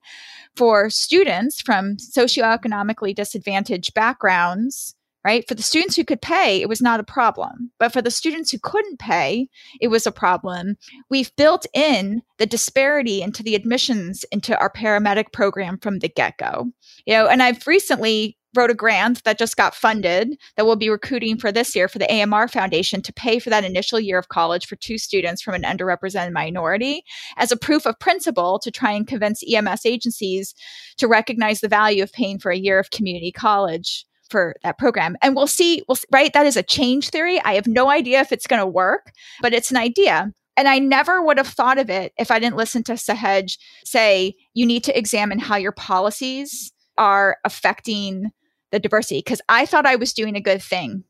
for 0.56 0.90
students 0.90 1.60
from 1.60 1.98
socioeconomically 1.98 3.16
disadvantaged 3.16 3.94
backgrounds, 3.94 4.96
right? 5.24 5.48
For 5.48 5.56
the 5.56 5.64
students 5.64 5.96
who 5.96 6.04
could 6.04 6.22
pay, 6.22 6.62
it 6.62 6.70
was 6.70 6.82
not 6.82 7.00
a 7.00 7.04
problem. 7.04 7.72
But 7.80 7.94
for 7.94 8.02
the 8.02 8.12
students 8.12 8.52
who 8.52 8.60
couldn't 8.60 9.00
pay, 9.00 9.50
it 9.80 9.90
was 9.90 10.08
a 10.08 10.12
problem. 10.12 10.78
We've 11.10 11.36
built 11.36 11.66
in 11.74 12.22
the 12.38 12.46
disparity 12.46 13.22
into 13.22 13.44
the 13.44 13.56
admissions 13.56 14.26
into 14.32 14.58
our 14.60 14.72
paramedic 14.72 15.32
program 15.32 15.78
from 15.78 16.00
the 16.00 16.10
get 16.10 16.38
go. 16.38 16.72
You 17.06 17.14
know, 17.14 17.28
and 17.28 17.44
I've 17.44 17.66
recently 17.68 18.38
wrote 18.56 18.70
a 18.70 18.76
grant 18.76 19.24
that 19.24 19.40
just 19.40 19.56
got 19.56 19.76
funded 19.76 20.36
that 20.58 20.66
we'll 20.66 20.76
be 20.76 20.90
recruiting 20.90 21.38
for 21.38 21.52
this 21.52 21.76
year 21.76 21.88
for 21.88 22.00
the 22.00 22.12
AMR 22.12 22.48
Foundation 22.48 23.02
to 23.02 23.14
pay 23.14 23.40
for 23.40 23.50
that 23.50 23.64
initial 23.64 24.00
year 24.00 24.20
of 24.20 24.28
college 24.28 24.66
for 24.66 24.76
two 24.76 24.98
students 24.98 25.42
from 25.42 25.54
an 25.54 25.64
underrepresented 25.64 26.34
minority 26.34 27.04
as 27.38 27.52
a 27.52 27.58
proof 27.58 27.86
of 27.86 27.98
principle 28.00 28.60
to 28.60 28.72
try 28.72 28.92
and 28.92 29.08
convince 29.08 29.42
EMS 29.50 29.86
agencies 29.86 30.54
to 30.98 31.08
recognize 31.08 31.62
the 31.62 31.70
value 31.70 32.04
of 32.04 32.12
paying 32.12 32.40
for 32.40 32.52
a 32.52 32.58
year 32.58 32.78
of 32.78 32.90
community 32.90 33.32
college 33.32 34.06
for 34.32 34.56
that 34.64 34.80
program. 34.80 35.16
And 35.22 35.36
we'll 35.36 35.48
see, 35.48 35.84
we'll, 35.88 35.98
right? 36.12 36.34
That 36.34 36.46
is 36.46 36.58
a 36.58 36.64
change 36.64 37.10
theory. 37.10 37.40
I 37.42 37.54
have 37.54 37.68
no 37.68 37.90
idea 37.90 38.22
if 38.22 38.32
it's 38.32 38.48
going 38.48 38.62
to 38.62 38.66
work, 38.66 39.12
but 39.42 39.54
it's 39.54 39.70
an 39.70 39.78
idea. 39.78 40.34
And 40.58 40.68
I 40.68 40.80
never 40.80 41.22
would 41.22 41.38
have 41.38 41.48
thought 41.48 41.78
of 41.78 41.90
it 41.90 42.14
if 42.18 42.32
I 42.32 42.40
didn't 42.40 42.58
listen 42.58 42.84
to 42.84 42.94
Sahaj 42.94 43.58
say, 43.86 44.36
you 44.54 44.66
need 44.66 44.84
to 44.86 44.98
examine 44.98 45.40
how 45.40 45.58
your 45.58 45.72
policies 45.72 46.72
are 46.98 47.38
affecting 47.46 48.32
the 48.72 48.80
diversity. 48.80 49.20
Because 49.20 49.42
I 49.50 49.66
thought 49.66 49.86
I 49.86 49.96
was 49.96 50.14
doing 50.14 50.36
a 50.36 50.42
good 50.42 50.62
thing 50.62 51.04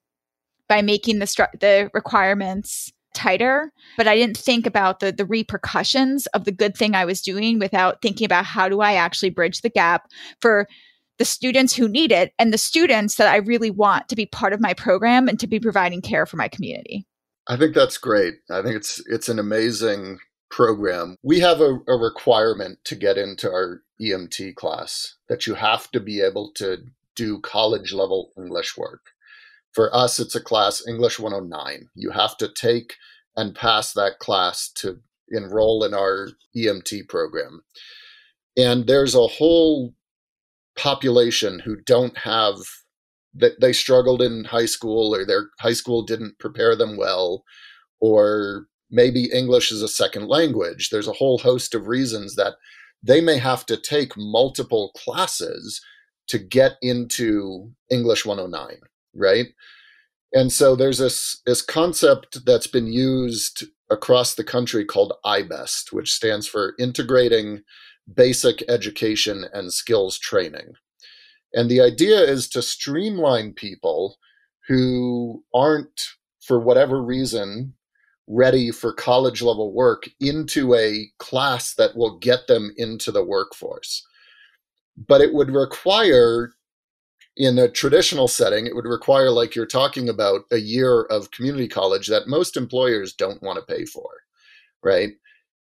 by 0.67 0.81
making 0.81 1.19
the, 1.19 1.25
stru- 1.25 1.59
the 1.59 1.89
requirements 1.93 2.91
tighter, 3.13 3.71
but 3.97 4.07
I 4.07 4.15
didn't 4.15 4.37
think 4.37 4.65
about 4.65 4.99
the 5.01 5.11
the 5.11 5.25
repercussions 5.25 6.27
of 6.27 6.45
the 6.45 6.51
good 6.51 6.77
thing 6.77 6.95
I 6.95 7.03
was 7.03 7.21
doing 7.21 7.59
without 7.59 8.01
thinking 8.01 8.25
about 8.25 8.45
how 8.45 8.69
do 8.69 8.79
I 8.79 8.93
actually 8.93 9.31
bridge 9.31 9.61
the 9.61 9.69
gap 9.69 10.09
for 10.39 10.67
the 11.21 11.25
students 11.25 11.75
who 11.75 11.87
need 11.87 12.11
it 12.11 12.33
and 12.39 12.51
the 12.51 12.57
students 12.57 13.13
that 13.17 13.31
I 13.31 13.35
really 13.35 13.69
want 13.69 14.09
to 14.09 14.15
be 14.15 14.25
part 14.25 14.53
of 14.53 14.59
my 14.59 14.73
program 14.73 15.27
and 15.27 15.39
to 15.39 15.45
be 15.45 15.59
providing 15.59 16.01
care 16.01 16.25
for 16.25 16.35
my 16.35 16.47
community. 16.47 17.05
I 17.47 17.57
think 17.57 17.75
that's 17.75 17.99
great. 17.99 18.33
I 18.49 18.63
think 18.63 18.75
it's 18.75 19.03
it's 19.05 19.29
an 19.29 19.37
amazing 19.37 20.17
program. 20.49 21.17
We 21.21 21.39
have 21.41 21.61
a, 21.61 21.77
a 21.87 21.95
requirement 21.95 22.79
to 22.85 22.95
get 22.95 23.19
into 23.19 23.51
our 23.51 23.83
EMT 24.01 24.55
class 24.55 25.13
that 25.29 25.45
you 25.45 25.53
have 25.53 25.91
to 25.91 25.99
be 25.99 26.21
able 26.21 26.53
to 26.55 26.77
do 27.15 27.39
college 27.41 27.93
level 27.93 28.31
English 28.35 28.75
work. 28.75 29.11
For 29.73 29.95
us, 29.95 30.19
it's 30.19 30.33
a 30.33 30.41
class 30.41 30.81
English 30.87 31.19
109. 31.19 31.87
You 31.93 32.09
have 32.09 32.35
to 32.37 32.47
take 32.51 32.95
and 33.37 33.53
pass 33.53 33.93
that 33.93 34.17
class 34.17 34.71
to 34.77 35.01
enroll 35.29 35.83
in 35.83 35.93
our 35.93 36.29
EMT 36.57 37.07
program. 37.09 37.61
And 38.57 38.87
there's 38.87 39.13
a 39.13 39.27
whole 39.27 39.93
population 40.75 41.59
who 41.59 41.75
don't 41.75 42.17
have 42.17 42.55
that 43.33 43.59
they 43.61 43.73
struggled 43.73 44.21
in 44.21 44.43
high 44.45 44.65
school 44.65 45.15
or 45.15 45.25
their 45.25 45.49
high 45.59 45.73
school 45.73 46.01
didn't 46.03 46.37
prepare 46.39 46.75
them 46.75 46.97
well 46.97 47.43
or 47.99 48.65
maybe 48.89 49.31
english 49.31 49.71
is 49.71 49.81
a 49.81 49.87
second 49.87 50.27
language. 50.27 50.89
There's 50.89 51.07
a 51.07 51.13
whole 51.13 51.37
host 51.37 51.73
of 51.73 51.87
reasons 51.87 52.35
that 52.35 52.55
they 53.03 53.21
may 53.21 53.37
have 53.37 53.65
to 53.67 53.77
take 53.77 54.17
multiple 54.17 54.91
classes 54.95 55.81
to 56.27 56.37
get 56.37 56.73
into 56.81 57.71
english 57.89 58.25
109 58.25 58.77
right? 59.13 59.47
And 60.33 60.51
so 60.51 60.75
there's 60.75 60.99
this 60.99 61.41
this 61.45 61.61
concept 61.61 62.45
that's 62.45 62.67
been 62.67 62.87
used 62.87 63.65
across 63.89 64.35
the 64.35 64.43
country 64.43 64.85
called 64.85 65.13
ibest 65.25 65.91
which 65.91 66.13
stands 66.13 66.47
for 66.47 66.75
integrating 66.79 67.61
basic 68.13 68.63
education 68.69 69.45
and 69.53 69.73
skills 69.73 70.17
training. 70.17 70.73
And 71.53 71.69
the 71.69 71.81
idea 71.81 72.19
is 72.19 72.47
to 72.49 72.61
streamline 72.61 73.53
people 73.53 74.17
who 74.67 75.43
aren't, 75.53 76.07
for 76.41 76.59
whatever 76.59 77.01
reason, 77.01 77.73
ready 78.27 78.71
for 78.71 78.93
college 78.93 79.41
level 79.41 79.73
work 79.73 80.07
into 80.19 80.73
a 80.75 81.07
class 81.17 81.73
that 81.75 81.95
will 81.95 82.17
get 82.19 82.47
them 82.47 82.71
into 82.77 83.11
the 83.11 83.23
workforce. 83.23 84.05
But 84.95 85.21
it 85.21 85.33
would 85.33 85.51
require, 85.51 86.53
in 87.35 87.57
a 87.57 87.67
traditional 87.67 88.27
setting, 88.27 88.65
it 88.65 88.75
would 88.75 88.85
require, 88.85 89.31
like 89.31 89.55
you're 89.55 89.65
talking 89.65 90.07
about, 90.07 90.41
a 90.51 90.57
year 90.57 91.03
of 91.03 91.31
community 91.31 91.67
college 91.67 92.07
that 92.07 92.27
most 92.27 92.55
employers 92.55 93.13
don't 93.13 93.41
want 93.43 93.57
to 93.57 93.73
pay 93.75 93.85
for, 93.85 94.09
right? 94.83 95.11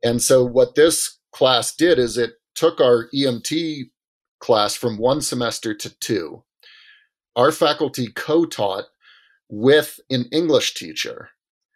And 0.03 0.21
so, 0.21 0.43
what 0.43 0.75
this 0.75 1.16
class 1.37 1.75
did 1.75 1.99
is 1.99 2.17
it 2.17 2.33
took 2.55 2.81
our 2.81 3.09
EMT 3.13 3.91
class 4.39 4.73
from 4.73 4.97
one 4.97 5.21
semester 5.21 5.71
to 5.75 5.87
two. 5.99 6.43
Our 7.35 7.51
faculty 7.51 8.07
co 8.07 8.45
taught 8.45 8.85
with 9.47 9.99
an 10.09 10.25
English 10.31 10.73
teacher 10.73 11.29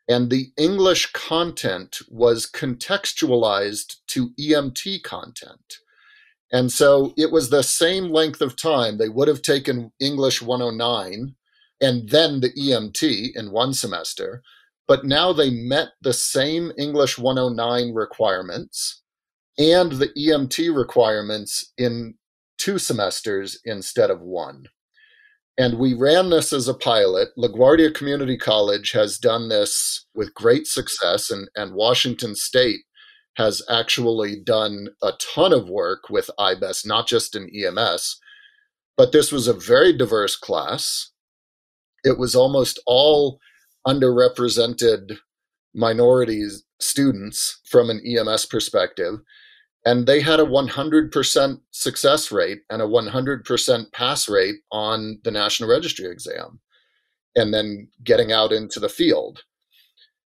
and 0.09 0.31
the 0.31 0.47
English 0.57 1.11
content 1.13 1.99
was 2.09 2.49
contextualized 2.49 3.97
to 4.07 4.31
EMT 4.39 5.03
content. 5.03 5.77
And 6.51 6.71
so 6.71 7.13
it 7.15 7.31
was 7.31 7.51
the 7.51 7.61
same 7.61 8.05
length 8.05 8.41
of 8.41 8.59
time. 8.59 8.97
They 8.97 9.09
would 9.09 9.27
have 9.27 9.43
taken 9.43 9.91
English 9.99 10.41
109 10.41 11.35
and 11.79 12.09
then 12.09 12.39
the 12.39 12.49
EMT 12.49 13.35
in 13.35 13.51
one 13.51 13.75
semester, 13.75 14.41
but 14.87 15.05
now 15.05 15.31
they 15.31 15.51
met 15.51 15.89
the 16.01 16.13
same 16.13 16.71
English 16.79 17.19
109 17.19 17.93
requirements 17.93 19.00
and 19.58 19.93
the 19.93 20.10
EMT 20.17 20.75
requirements 20.75 21.74
in 21.77 22.15
two 22.58 22.77
semesters 22.77 23.60
instead 23.65 24.10
of 24.10 24.22
one. 24.22 24.65
And 25.58 25.77
we 25.77 25.93
ran 25.93 26.29
this 26.29 26.53
as 26.53 26.67
a 26.67 26.74
pilot. 26.74 27.29
LaGuardia 27.38 27.93
Community 27.93 28.38
College 28.38 28.91
has 28.91 29.17
done 29.17 29.50
this 29.50 30.05
with 30.15 30.34
great 30.34 30.65
success, 30.65 31.29
and, 31.29 31.50
and 31.55 31.74
Washington 31.74 32.36
State 32.36 32.81
has 33.36 33.62
actually 33.70 34.39
done 34.39 34.89
a 35.01 35.12
ton 35.20 35.53
of 35.53 35.70
work 35.70 36.10
with 36.10 36.29
I-BEST, 36.38 36.86
not 36.88 37.08
just 37.08 37.36
in 37.36 37.50
EMS. 37.53 38.20
But 38.98 39.12
this 39.12 39.31
was 39.31 39.48
a 39.48 39.53
very 39.53 39.96
diverse 39.96 40.36
class. 40.36 41.12
It 42.03 42.17
was 42.17 42.36
almost 42.36 42.79
all 42.86 43.39
underrepresented 43.88 45.17
minorities 45.74 46.63
students 46.79 47.62
from 47.65 47.89
an 47.89 48.01
EMS 48.05 48.46
perspective 48.46 49.20
and 49.85 50.05
they 50.05 50.21
had 50.21 50.39
a 50.39 50.45
100% 50.45 51.61
success 51.71 52.31
rate 52.31 52.59
and 52.69 52.81
a 52.81 52.88
100% 52.88 53.91
pass 53.93 54.29
rate 54.29 54.55
on 54.71 55.19
the 55.23 55.31
national 55.31 55.69
registry 55.69 56.09
exam 56.09 56.59
and 57.35 57.53
then 57.53 57.88
getting 58.03 58.31
out 58.31 58.51
into 58.51 58.79
the 58.79 58.89
field. 58.89 59.43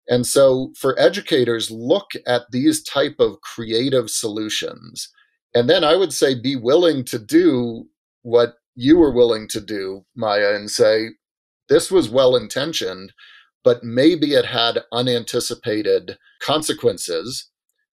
And 0.08 0.26
so 0.26 0.72
for 0.76 0.98
educators 0.98 1.70
look 1.70 2.10
at 2.26 2.42
these 2.50 2.82
type 2.82 3.16
of 3.20 3.40
creative 3.42 4.10
solutions. 4.10 5.08
And 5.54 5.68
then 5.68 5.82
i 5.82 5.96
would 5.96 6.12
say 6.12 6.34
be 6.34 6.56
willing 6.56 7.04
to 7.04 7.18
do 7.18 7.86
what 8.22 8.54
you 8.74 8.96
were 8.98 9.12
willing 9.12 9.48
to 9.48 9.60
do 9.60 10.04
Maia 10.14 10.54
and 10.54 10.70
say 10.70 11.08
this 11.68 11.90
was 11.90 12.08
well 12.08 12.36
intentioned 12.36 13.12
but 13.64 13.82
maybe 13.82 14.34
it 14.34 14.44
had 14.44 14.84
unanticipated 14.92 16.16
consequences 16.40 17.50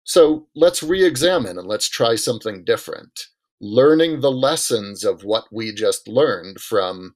so 0.09 0.47
let's 0.55 0.81
re 0.81 1.05
examine 1.05 1.59
and 1.59 1.67
let's 1.67 1.87
try 1.87 2.15
something 2.15 2.63
different. 2.63 3.27
Learning 3.61 4.21
the 4.21 4.31
lessons 4.31 5.03
of 5.03 5.23
what 5.23 5.43
we 5.51 5.71
just 5.71 6.07
learned 6.07 6.59
from 6.59 7.13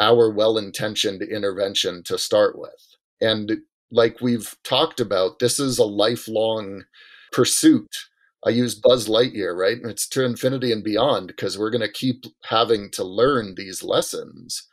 our 0.00 0.28
well 0.32 0.58
intentioned 0.58 1.22
intervention 1.22 2.02
to 2.06 2.18
start 2.18 2.58
with. 2.58 2.96
And 3.20 3.58
like 3.92 4.20
we've 4.20 4.52
talked 4.64 4.98
about, 4.98 5.38
this 5.38 5.60
is 5.60 5.78
a 5.78 5.84
lifelong 5.84 6.82
pursuit. 7.30 7.94
I 8.44 8.50
use 8.50 8.74
Buzz 8.74 9.06
Lightyear, 9.06 9.56
right? 9.56 9.78
It's 9.84 10.08
to 10.08 10.24
infinity 10.24 10.72
and 10.72 10.82
beyond 10.82 11.28
because 11.28 11.56
we're 11.56 11.70
going 11.70 11.86
to 11.86 11.92
keep 11.92 12.24
having 12.46 12.90
to 12.94 13.04
learn 13.04 13.54
these 13.56 13.84
lessons 13.84 14.66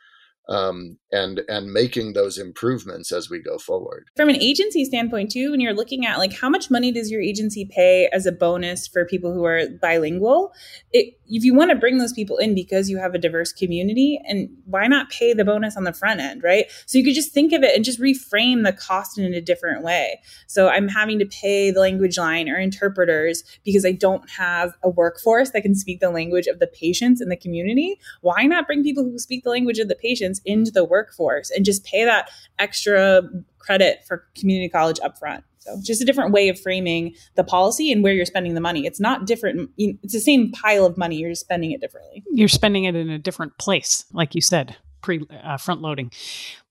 um, 0.48 0.98
and 1.10 1.42
and 1.48 1.72
making 1.72 2.12
those 2.12 2.38
improvements 2.38 3.12
as 3.12 3.30
we 3.30 3.40
go 3.40 3.58
forward. 3.58 4.06
From 4.16 4.28
an 4.28 4.36
agency 4.36 4.84
standpoint, 4.84 5.30
too, 5.30 5.50
when 5.50 5.60
you're 5.60 5.74
looking 5.74 6.04
at 6.04 6.18
like 6.18 6.32
how 6.32 6.48
much 6.48 6.70
money 6.70 6.92
does 6.92 7.10
your 7.10 7.20
agency 7.20 7.64
pay 7.64 8.08
as 8.12 8.26
a 8.26 8.32
bonus 8.32 8.86
for 8.86 9.04
people 9.04 9.32
who 9.32 9.44
are 9.44 9.68
bilingual, 9.80 10.52
it, 10.92 11.14
if 11.34 11.44
you 11.44 11.54
want 11.54 11.70
to 11.70 11.76
bring 11.76 11.98
those 11.98 12.12
people 12.12 12.36
in 12.36 12.54
because 12.54 12.90
you 12.90 12.98
have 12.98 13.14
a 13.14 13.18
diverse 13.18 13.52
community, 13.52 14.20
and 14.26 14.50
why 14.66 14.86
not 14.86 15.10
pay 15.10 15.32
the 15.32 15.44
bonus 15.44 15.76
on 15.76 15.84
the 15.84 15.92
front 15.92 16.20
end, 16.20 16.42
right? 16.42 16.66
So 16.86 16.98
you 16.98 17.04
could 17.04 17.14
just 17.14 17.32
think 17.32 17.52
of 17.52 17.62
it 17.62 17.74
and 17.74 17.84
just 17.84 17.98
reframe 17.98 18.64
the 18.64 18.72
cost 18.72 19.18
in 19.18 19.32
a 19.32 19.40
different 19.40 19.82
way. 19.82 20.20
So 20.46 20.68
I'm 20.68 20.88
having 20.88 21.18
to 21.20 21.26
pay 21.26 21.70
the 21.70 21.80
language 21.80 22.18
line 22.18 22.48
or 22.48 22.58
interpreters 22.58 23.44
because 23.64 23.86
I 23.86 23.92
don't 23.92 24.28
have 24.28 24.74
a 24.82 24.90
workforce 24.90 25.50
that 25.50 25.62
can 25.62 25.74
speak 25.74 26.00
the 26.00 26.10
language 26.10 26.46
of 26.46 26.58
the 26.58 26.66
patients 26.66 27.20
in 27.20 27.30
the 27.30 27.36
community. 27.36 27.98
Why 28.20 28.44
not 28.44 28.66
bring 28.66 28.82
people 28.82 29.04
who 29.04 29.18
speak 29.18 29.44
the 29.44 29.50
language 29.50 29.78
of 29.78 29.88
the 29.88 29.96
patients 29.96 30.42
into 30.44 30.70
the 30.70 30.84
workforce 30.84 31.50
and 31.50 31.64
just 31.64 31.84
pay 31.84 32.04
that 32.04 32.30
extra 32.58 33.22
credit 33.58 34.04
for 34.06 34.26
community 34.36 34.68
college 34.68 35.00
upfront? 35.00 35.44
So 35.62 35.78
just 35.80 36.02
a 36.02 36.04
different 36.04 36.32
way 36.32 36.48
of 36.48 36.58
framing 36.60 37.14
the 37.36 37.44
policy 37.44 37.92
and 37.92 38.02
where 38.02 38.12
you're 38.12 38.26
spending 38.26 38.54
the 38.54 38.60
money. 38.60 38.84
It's 38.84 39.00
not 39.00 39.26
different. 39.26 39.70
It's 39.78 40.12
the 40.12 40.20
same 40.20 40.50
pile 40.52 40.84
of 40.84 40.98
money. 40.98 41.16
You're 41.16 41.30
just 41.30 41.42
spending 41.42 41.70
it 41.70 41.80
differently. 41.80 42.24
You're 42.32 42.48
spending 42.48 42.84
it 42.84 42.96
in 42.96 43.10
a 43.10 43.18
different 43.18 43.56
place, 43.58 44.04
like 44.12 44.34
you 44.34 44.40
said, 44.40 44.76
pre 45.02 45.24
uh, 45.44 45.56
front 45.58 45.80
loading. 45.80 46.10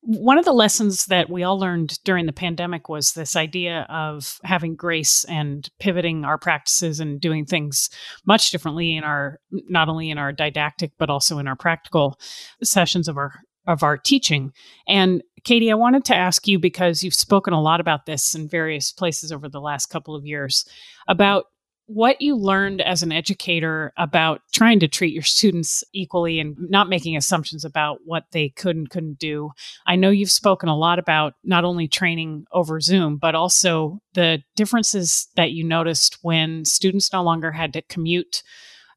One 0.03 0.39
of 0.39 0.45
the 0.45 0.53
lessons 0.53 1.05
that 1.05 1.29
we 1.29 1.43
all 1.43 1.59
learned 1.59 2.03
during 2.03 2.25
the 2.25 2.33
pandemic 2.33 2.89
was 2.89 3.13
this 3.13 3.35
idea 3.35 3.85
of 3.87 4.39
having 4.43 4.75
grace 4.75 5.23
and 5.25 5.69
pivoting 5.79 6.25
our 6.25 6.39
practices 6.39 6.99
and 6.99 7.21
doing 7.21 7.45
things 7.45 7.89
much 8.25 8.49
differently 8.49 8.97
in 8.97 9.03
our 9.03 9.39
not 9.51 9.89
only 9.89 10.09
in 10.09 10.17
our 10.17 10.31
didactic 10.31 10.93
but 10.97 11.11
also 11.11 11.37
in 11.37 11.47
our 11.47 11.55
practical 11.55 12.19
sessions 12.63 13.07
of 13.07 13.15
our 13.17 13.33
of 13.67 13.83
our 13.83 13.97
teaching. 13.97 14.53
And 14.87 15.23
Katie, 15.43 15.71
I 15.71 15.75
wanted 15.75 16.05
to 16.05 16.15
ask 16.15 16.47
you 16.47 16.59
because 16.59 17.03
you've 17.03 17.13
spoken 17.13 17.53
a 17.53 17.61
lot 17.61 17.79
about 17.79 18.05
this 18.05 18.35
in 18.35 18.47
various 18.47 18.91
places 18.91 19.31
over 19.31 19.49
the 19.49 19.61
last 19.61 19.87
couple 19.87 20.15
of 20.15 20.25
years 20.25 20.65
about 21.07 21.45
what 21.93 22.21
you 22.21 22.37
learned 22.37 22.79
as 22.79 23.03
an 23.03 23.11
educator 23.11 23.91
about 23.97 24.41
trying 24.53 24.79
to 24.79 24.87
treat 24.87 25.13
your 25.13 25.23
students 25.23 25.83
equally 25.91 26.39
and 26.39 26.55
not 26.57 26.87
making 26.87 27.17
assumptions 27.17 27.65
about 27.65 27.99
what 28.05 28.23
they 28.31 28.47
could 28.49 28.77
and 28.77 28.89
couldn't 28.89 29.19
do. 29.19 29.51
I 29.85 29.97
know 29.97 30.09
you've 30.09 30.31
spoken 30.31 30.69
a 30.69 30.77
lot 30.77 30.99
about 30.99 31.33
not 31.43 31.65
only 31.65 31.89
training 31.89 32.45
over 32.53 32.79
Zoom, 32.79 33.17
but 33.17 33.35
also 33.35 33.99
the 34.13 34.41
differences 34.55 35.27
that 35.35 35.51
you 35.51 35.65
noticed 35.65 36.17
when 36.21 36.63
students 36.63 37.11
no 37.11 37.23
longer 37.23 37.51
had 37.51 37.73
to 37.73 37.81
commute 37.81 38.41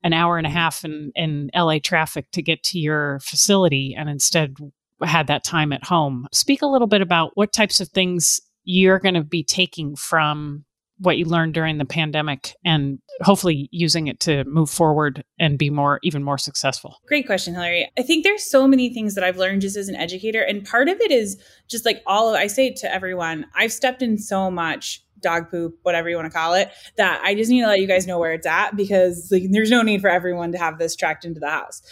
an 0.04 0.12
hour 0.12 0.38
and 0.38 0.46
a 0.46 0.50
half 0.50 0.84
in, 0.84 1.10
in 1.16 1.50
LA 1.54 1.78
traffic 1.82 2.30
to 2.32 2.42
get 2.42 2.62
to 2.62 2.78
your 2.78 3.18
facility 3.20 3.94
and 3.98 4.08
instead 4.08 4.54
had 5.02 5.26
that 5.26 5.42
time 5.42 5.72
at 5.72 5.84
home. 5.84 6.28
Speak 6.30 6.62
a 6.62 6.66
little 6.66 6.86
bit 6.86 7.00
about 7.00 7.32
what 7.34 7.52
types 7.52 7.80
of 7.80 7.88
things 7.88 8.40
you're 8.64 9.00
going 9.00 9.14
to 9.14 9.24
be 9.24 9.42
taking 9.42 9.96
from 9.96 10.64
what 10.98 11.18
you 11.18 11.24
learned 11.24 11.54
during 11.54 11.78
the 11.78 11.84
pandemic 11.84 12.54
and 12.64 12.98
hopefully 13.22 13.68
using 13.72 14.06
it 14.06 14.20
to 14.20 14.44
move 14.44 14.70
forward 14.70 15.24
and 15.40 15.58
be 15.58 15.68
more 15.68 15.98
even 16.04 16.22
more 16.22 16.38
successful 16.38 16.98
great 17.06 17.26
question 17.26 17.52
hillary 17.52 17.90
i 17.98 18.02
think 18.02 18.22
there's 18.22 18.48
so 18.48 18.66
many 18.68 18.88
things 18.94 19.16
that 19.16 19.24
i've 19.24 19.36
learned 19.36 19.60
just 19.60 19.76
as 19.76 19.88
an 19.88 19.96
educator 19.96 20.40
and 20.40 20.64
part 20.64 20.88
of 20.88 21.00
it 21.00 21.10
is 21.10 21.36
just 21.68 21.84
like 21.84 22.00
all 22.06 22.28
of 22.28 22.36
i 22.36 22.46
say 22.46 22.72
to 22.72 22.92
everyone 22.92 23.44
i've 23.56 23.72
stepped 23.72 24.02
in 24.02 24.16
so 24.16 24.50
much 24.50 25.03
dog 25.24 25.50
poop, 25.50 25.78
whatever 25.82 26.08
you 26.08 26.14
want 26.14 26.30
to 26.30 26.36
call 26.36 26.54
it, 26.54 26.70
that 26.96 27.20
I 27.24 27.34
just 27.34 27.50
need 27.50 27.62
to 27.62 27.66
let 27.66 27.80
you 27.80 27.88
guys 27.88 28.06
know 28.06 28.18
where 28.20 28.32
it's 28.32 28.46
at 28.46 28.76
because 28.76 29.28
like, 29.32 29.42
there's 29.50 29.70
no 29.70 29.82
need 29.82 30.00
for 30.00 30.08
everyone 30.08 30.52
to 30.52 30.58
have 30.58 30.78
this 30.78 30.94
tracked 30.94 31.24
into 31.24 31.40
the 31.40 31.50
house. 31.50 31.82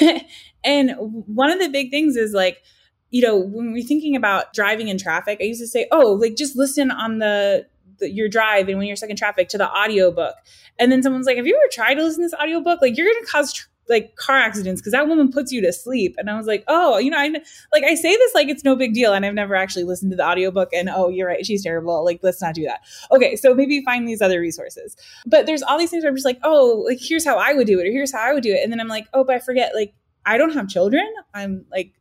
and 0.64 0.94
one 0.98 1.50
of 1.50 1.58
the 1.58 1.68
big 1.68 1.90
things 1.90 2.16
is 2.16 2.32
like, 2.32 2.62
you 3.10 3.20
know, 3.20 3.36
when 3.36 3.72
we're 3.72 3.82
thinking 3.82 4.16
about 4.16 4.54
driving 4.54 4.88
in 4.88 4.96
traffic, 4.96 5.38
I 5.40 5.44
used 5.44 5.60
to 5.60 5.66
say, 5.66 5.86
oh, 5.90 6.12
like 6.12 6.36
just 6.36 6.56
listen 6.56 6.90
on 6.90 7.18
the, 7.18 7.66
your 8.00 8.28
drive 8.28 8.68
and 8.68 8.78
when 8.78 8.86
you're 8.86 8.96
stuck 8.96 9.10
in 9.10 9.16
traffic 9.16 9.48
to 9.50 9.58
the 9.58 9.68
audiobook. 9.68 10.36
And 10.78 10.90
then 10.90 11.02
someone's 11.02 11.26
like, 11.26 11.36
have 11.36 11.46
you 11.46 11.54
ever 11.54 11.70
tried 11.70 11.94
to 11.94 12.02
listen 12.02 12.22
to 12.22 12.26
this 12.26 12.40
audiobook? 12.40 12.80
Like 12.80 12.96
you're 12.96 13.06
going 13.06 13.22
to 13.22 13.30
cause 13.30 13.52
tr- 13.52 13.68
like 13.90 14.16
car 14.16 14.38
accidents 14.38 14.80
because 14.80 14.92
that 14.92 15.08
woman 15.08 15.30
puts 15.30 15.52
you 15.52 15.60
to 15.60 15.72
sleep. 15.72 16.14
And 16.16 16.30
I 16.30 16.36
was 16.36 16.46
like, 16.46 16.64
oh, 16.68 16.96
you 16.98 17.10
know, 17.10 17.18
I 17.18 17.28
like 17.72 17.84
I 17.84 17.94
say 17.94 18.16
this 18.16 18.34
like 18.34 18.48
it's 18.48 18.64
no 18.64 18.76
big 18.76 18.94
deal, 18.94 19.12
and 19.12 19.26
I've 19.26 19.34
never 19.34 19.54
actually 19.54 19.84
listened 19.84 20.12
to 20.12 20.16
the 20.16 20.24
audiobook. 20.24 20.70
And 20.72 20.88
oh, 20.88 21.08
you're 21.08 21.26
right, 21.26 21.44
she's 21.44 21.62
terrible. 21.62 22.04
Like, 22.04 22.20
let's 22.22 22.40
not 22.40 22.54
do 22.54 22.64
that. 22.64 22.80
Okay, 23.10 23.36
so 23.36 23.54
maybe 23.54 23.82
find 23.84 24.08
these 24.08 24.22
other 24.22 24.40
resources. 24.40 24.96
But 25.26 25.44
there's 25.46 25.62
all 25.62 25.78
these 25.78 25.90
things 25.90 26.04
where 26.04 26.10
I'm 26.10 26.16
just 26.16 26.26
like, 26.26 26.38
oh, 26.42 26.84
like 26.86 26.98
here's 27.00 27.24
how 27.24 27.36
I 27.36 27.52
would 27.52 27.66
do 27.66 27.78
it, 27.80 27.86
or 27.86 27.90
here's 27.90 28.12
how 28.12 28.20
I 28.20 28.32
would 28.32 28.42
do 28.42 28.54
it, 28.54 28.62
and 28.62 28.72
then 28.72 28.80
I'm 28.80 28.88
like, 28.88 29.08
oh, 29.12 29.24
but 29.24 29.34
I 29.34 29.38
forget, 29.40 29.74
like 29.74 29.92
I 30.24 30.38
don't 30.38 30.52
have 30.52 30.68
children. 30.68 31.06
I'm 31.34 31.64
like 31.70 31.92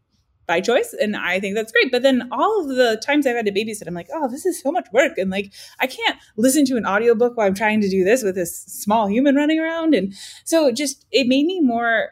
by 0.50 0.60
choice 0.60 0.96
and 1.00 1.16
i 1.16 1.40
think 1.40 1.56
that's 1.56 1.72
great. 1.72 1.92
But 1.92 2.02
then 2.02 2.28
all 2.32 2.62
of 2.62 2.76
the 2.76 3.02
times 3.06 3.28
i've 3.28 3.36
had 3.36 3.46
to 3.46 3.52
babysit 3.52 3.88
i'm 3.88 3.94
like 3.94 4.10
oh 4.14 4.28
this 4.28 4.46
is 4.46 4.62
so 4.62 4.72
much 4.72 4.88
work 4.92 5.18
and 5.18 5.30
like 5.30 5.54
i 5.80 5.88
can't 5.88 6.18
listen 6.38 6.66
to 6.66 6.78
an 6.78 6.86
audiobook 6.86 7.38
while 7.38 7.48
i'm 7.48 7.54
trying 7.54 7.82
to 7.82 7.90
do 7.90 8.04
this 8.04 8.24
with 8.24 8.36
this 8.36 8.54
small 8.66 9.08
human 9.08 9.36
running 9.36 9.60
around. 9.60 9.94
And 9.94 10.14
so 10.46 10.72
just 10.72 11.06
it 11.12 11.28
made 11.28 11.46
me 11.46 11.60
more 11.62 12.10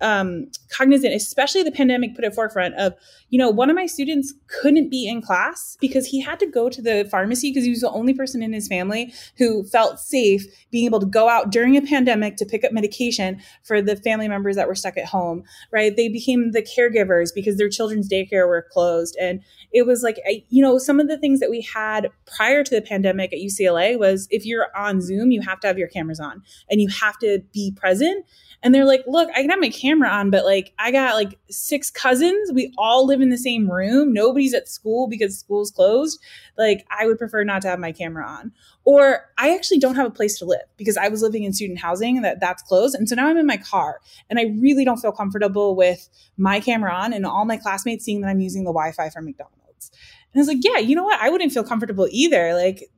um, 0.00 0.50
cognizant, 0.70 1.14
especially 1.14 1.62
the 1.62 1.72
pandemic 1.72 2.14
put 2.14 2.24
at 2.24 2.34
forefront 2.34 2.74
of, 2.76 2.94
you 3.30 3.38
know, 3.38 3.50
one 3.50 3.68
of 3.68 3.76
my 3.76 3.86
students 3.86 4.32
couldn't 4.46 4.90
be 4.90 5.08
in 5.08 5.20
class 5.20 5.76
because 5.80 6.06
he 6.06 6.20
had 6.20 6.38
to 6.38 6.46
go 6.46 6.68
to 6.68 6.80
the 6.80 7.06
pharmacy 7.10 7.50
because 7.50 7.64
he 7.64 7.70
was 7.70 7.80
the 7.80 7.90
only 7.90 8.14
person 8.14 8.42
in 8.42 8.52
his 8.52 8.68
family 8.68 9.12
who 9.36 9.64
felt 9.64 9.98
safe 9.98 10.44
being 10.70 10.86
able 10.86 11.00
to 11.00 11.06
go 11.06 11.28
out 11.28 11.50
during 11.50 11.76
a 11.76 11.82
pandemic 11.82 12.36
to 12.36 12.46
pick 12.46 12.64
up 12.64 12.72
medication 12.72 13.40
for 13.64 13.82
the 13.82 13.96
family 13.96 14.28
members 14.28 14.56
that 14.56 14.68
were 14.68 14.74
stuck 14.74 14.96
at 14.96 15.06
home, 15.06 15.42
right? 15.72 15.96
They 15.96 16.08
became 16.08 16.52
the 16.52 16.62
caregivers 16.62 17.30
because 17.34 17.56
their 17.56 17.68
children's 17.68 18.08
daycare 18.08 18.46
were 18.46 18.66
closed. 18.70 19.16
And 19.20 19.40
it 19.72 19.86
was 19.86 20.02
like, 20.02 20.18
you 20.48 20.62
know, 20.62 20.78
some 20.78 21.00
of 21.00 21.08
the 21.08 21.18
things 21.18 21.40
that 21.40 21.50
we 21.50 21.60
had 21.60 22.08
prior 22.26 22.62
to 22.62 22.74
the 22.74 22.82
pandemic 22.82 23.32
at 23.32 23.40
UCLA 23.40 23.98
was 23.98 24.28
if 24.30 24.46
you're 24.46 24.68
on 24.76 25.00
Zoom, 25.00 25.30
you 25.30 25.42
have 25.42 25.60
to 25.60 25.66
have 25.66 25.78
your 25.78 25.88
cameras 25.88 26.20
on 26.20 26.42
and 26.70 26.80
you 26.80 26.88
have 26.88 27.18
to 27.18 27.40
be 27.52 27.72
present. 27.76 28.24
And 28.62 28.74
they're 28.74 28.84
like, 28.84 29.04
look, 29.06 29.28
I 29.30 29.40
can 29.40 29.50
have 29.50 29.60
my 29.60 29.70
camera 29.70 30.08
on, 30.08 30.30
but 30.30 30.44
like 30.44 30.72
I 30.78 30.90
got 30.90 31.14
like 31.14 31.38
six 31.48 31.90
cousins. 31.90 32.50
We 32.52 32.72
all 32.76 33.06
live 33.06 33.20
in 33.20 33.30
the 33.30 33.38
same 33.38 33.70
room. 33.70 34.12
Nobody's 34.12 34.54
at 34.54 34.68
school 34.68 35.06
because 35.08 35.38
school's 35.38 35.70
closed. 35.70 36.20
Like 36.56 36.84
I 36.90 37.06
would 37.06 37.18
prefer 37.18 37.44
not 37.44 37.62
to 37.62 37.68
have 37.68 37.78
my 37.78 37.92
camera 37.92 38.26
on. 38.26 38.52
Or 38.84 39.26
I 39.36 39.54
actually 39.54 39.78
don't 39.78 39.96
have 39.96 40.06
a 40.06 40.10
place 40.10 40.38
to 40.38 40.44
live 40.44 40.62
because 40.76 40.96
I 40.96 41.08
was 41.08 41.22
living 41.22 41.44
in 41.44 41.52
student 41.52 41.78
housing 41.78 42.22
that 42.22 42.40
that's 42.40 42.62
closed. 42.62 42.94
And 42.94 43.08
so 43.08 43.14
now 43.14 43.28
I'm 43.28 43.36
in 43.36 43.46
my 43.46 43.58
car 43.58 44.00
and 44.30 44.38
I 44.38 44.54
really 44.58 44.84
don't 44.84 44.98
feel 44.98 45.12
comfortable 45.12 45.76
with 45.76 46.08
my 46.36 46.58
camera 46.58 46.92
on 46.92 47.12
and 47.12 47.26
all 47.26 47.44
my 47.44 47.58
classmates 47.58 48.04
seeing 48.04 48.22
that 48.22 48.28
I'm 48.28 48.40
using 48.40 48.64
the 48.64 48.72
Wi-Fi 48.72 49.10
from 49.10 49.26
McDonald's. 49.26 49.90
And 50.32 50.40
I 50.40 50.40
was 50.40 50.48
like, 50.48 50.58
yeah, 50.62 50.78
you 50.78 50.96
know 50.96 51.04
what? 51.04 51.20
I 51.20 51.30
wouldn't 51.30 51.52
feel 51.52 51.64
comfortable 51.64 52.08
either. 52.10 52.54
Like 52.54 52.90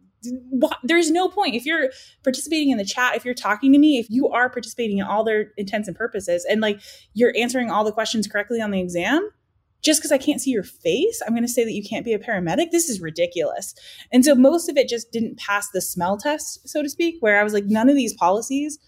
there's 0.82 1.10
no 1.10 1.28
point. 1.28 1.54
If 1.54 1.64
you're 1.64 1.90
participating 2.22 2.70
in 2.70 2.78
the 2.78 2.84
chat 2.84 3.16
if 3.16 3.24
you're 3.24 3.34
talking 3.34 3.72
to 3.72 3.78
me 3.78 3.98
if 3.98 4.08
you 4.10 4.28
are 4.28 4.48
participating 4.48 4.98
in 4.98 5.04
all 5.04 5.24
their 5.24 5.52
intents 5.56 5.88
and 5.88 5.96
purposes 5.96 6.46
and 6.48 6.60
like 6.60 6.80
you're 7.14 7.32
answering 7.36 7.70
all 7.70 7.84
the 7.84 7.92
questions 7.92 8.26
correctly 8.26 8.60
on 8.60 8.70
the 8.70 8.80
exam 8.80 9.28
just 9.82 10.00
because 10.00 10.12
i 10.12 10.18
can't 10.18 10.40
see 10.40 10.50
your 10.50 10.62
face 10.62 11.22
i'm 11.26 11.32
going 11.32 11.42
to 11.42 11.48
say 11.48 11.64
that 11.64 11.72
you 11.72 11.82
can't 11.82 12.04
be 12.04 12.12
a 12.12 12.18
paramedic 12.18 12.70
this 12.70 12.88
is 12.88 13.00
ridiculous. 13.00 13.74
And 14.12 14.24
so 14.24 14.34
most 14.34 14.68
of 14.68 14.76
it 14.76 14.88
just 14.88 15.12
didn't 15.12 15.38
pass 15.38 15.68
the 15.70 15.80
smell 15.80 16.16
test 16.16 16.68
so 16.68 16.82
to 16.82 16.88
speak 16.88 17.16
where 17.20 17.40
i 17.40 17.44
was 17.44 17.52
like 17.52 17.66
none 17.66 17.88
of 17.88 17.96
these 17.96 18.14
policies 18.14 18.78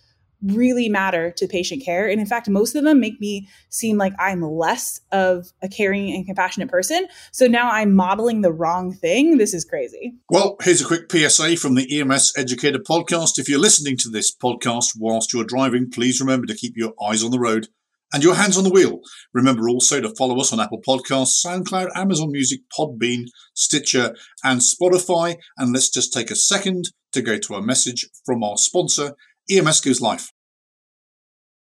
really 0.42 0.88
matter 0.88 1.30
to 1.32 1.46
patient 1.46 1.84
care. 1.84 2.08
And 2.08 2.20
in 2.20 2.26
fact, 2.26 2.48
most 2.48 2.74
of 2.74 2.84
them 2.84 3.00
make 3.00 3.20
me 3.20 3.48
seem 3.68 3.98
like 3.98 4.12
I'm 4.18 4.42
less 4.42 5.00
of 5.12 5.52
a 5.62 5.68
caring 5.68 6.12
and 6.12 6.26
compassionate 6.26 6.68
person. 6.68 7.06
So 7.32 7.46
now 7.46 7.70
I'm 7.70 7.94
modeling 7.94 8.42
the 8.42 8.52
wrong 8.52 8.92
thing. 8.92 9.38
This 9.38 9.54
is 9.54 9.64
crazy. 9.64 10.14
Well, 10.30 10.56
here's 10.62 10.80
a 10.80 10.86
quick 10.86 11.10
PSA 11.10 11.56
from 11.56 11.74
the 11.74 12.00
EMS 12.00 12.32
Educator 12.36 12.78
podcast. 12.78 13.38
If 13.38 13.48
you're 13.48 13.58
listening 13.58 13.96
to 13.98 14.08
this 14.08 14.34
podcast 14.34 14.90
whilst 14.98 15.32
you're 15.32 15.44
driving, 15.44 15.90
please 15.90 16.20
remember 16.20 16.46
to 16.46 16.54
keep 16.54 16.76
your 16.76 16.94
eyes 17.02 17.22
on 17.22 17.30
the 17.30 17.38
road 17.38 17.68
and 18.12 18.22
your 18.22 18.34
hands 18.34 18.58
on 18.58 18.64
the 18.64 18.70
wheel. 18.70 19.00
Remember 19.32 19.68
also 19.68 20.00
to 20.00 20.14
follow 20.16 20.38
us 20.38 20.52
on 20.52 20.60
Apple 20.60 20.82
Podcasts, 20.86 21.44
SoundCloud, 21.44 21.88
Amazon 21.94 22.30
Music, 22.30 22.60
Podbean, 22.78 23.24
Stitcher, 23.54 24.14
and 24.44 24.60
Spotify. 24.60 25.36
And 25.56 25.72
let's 25.72 25.88
just 25.88 26.12
take 26.12 26.30
a 26.30 26.36
second 26.36 26.90
to 27.12 27.22
go 27.22 27.38
to 27.38 27.54
a 27.54 27.62
message 27.62 28.08
from 28.24 28.42
our 28.42 28.56
sponsor, 28.56 29.14
EMS 29.52 29.82
Gives 29.82 30.00
Life. 30.00 30.32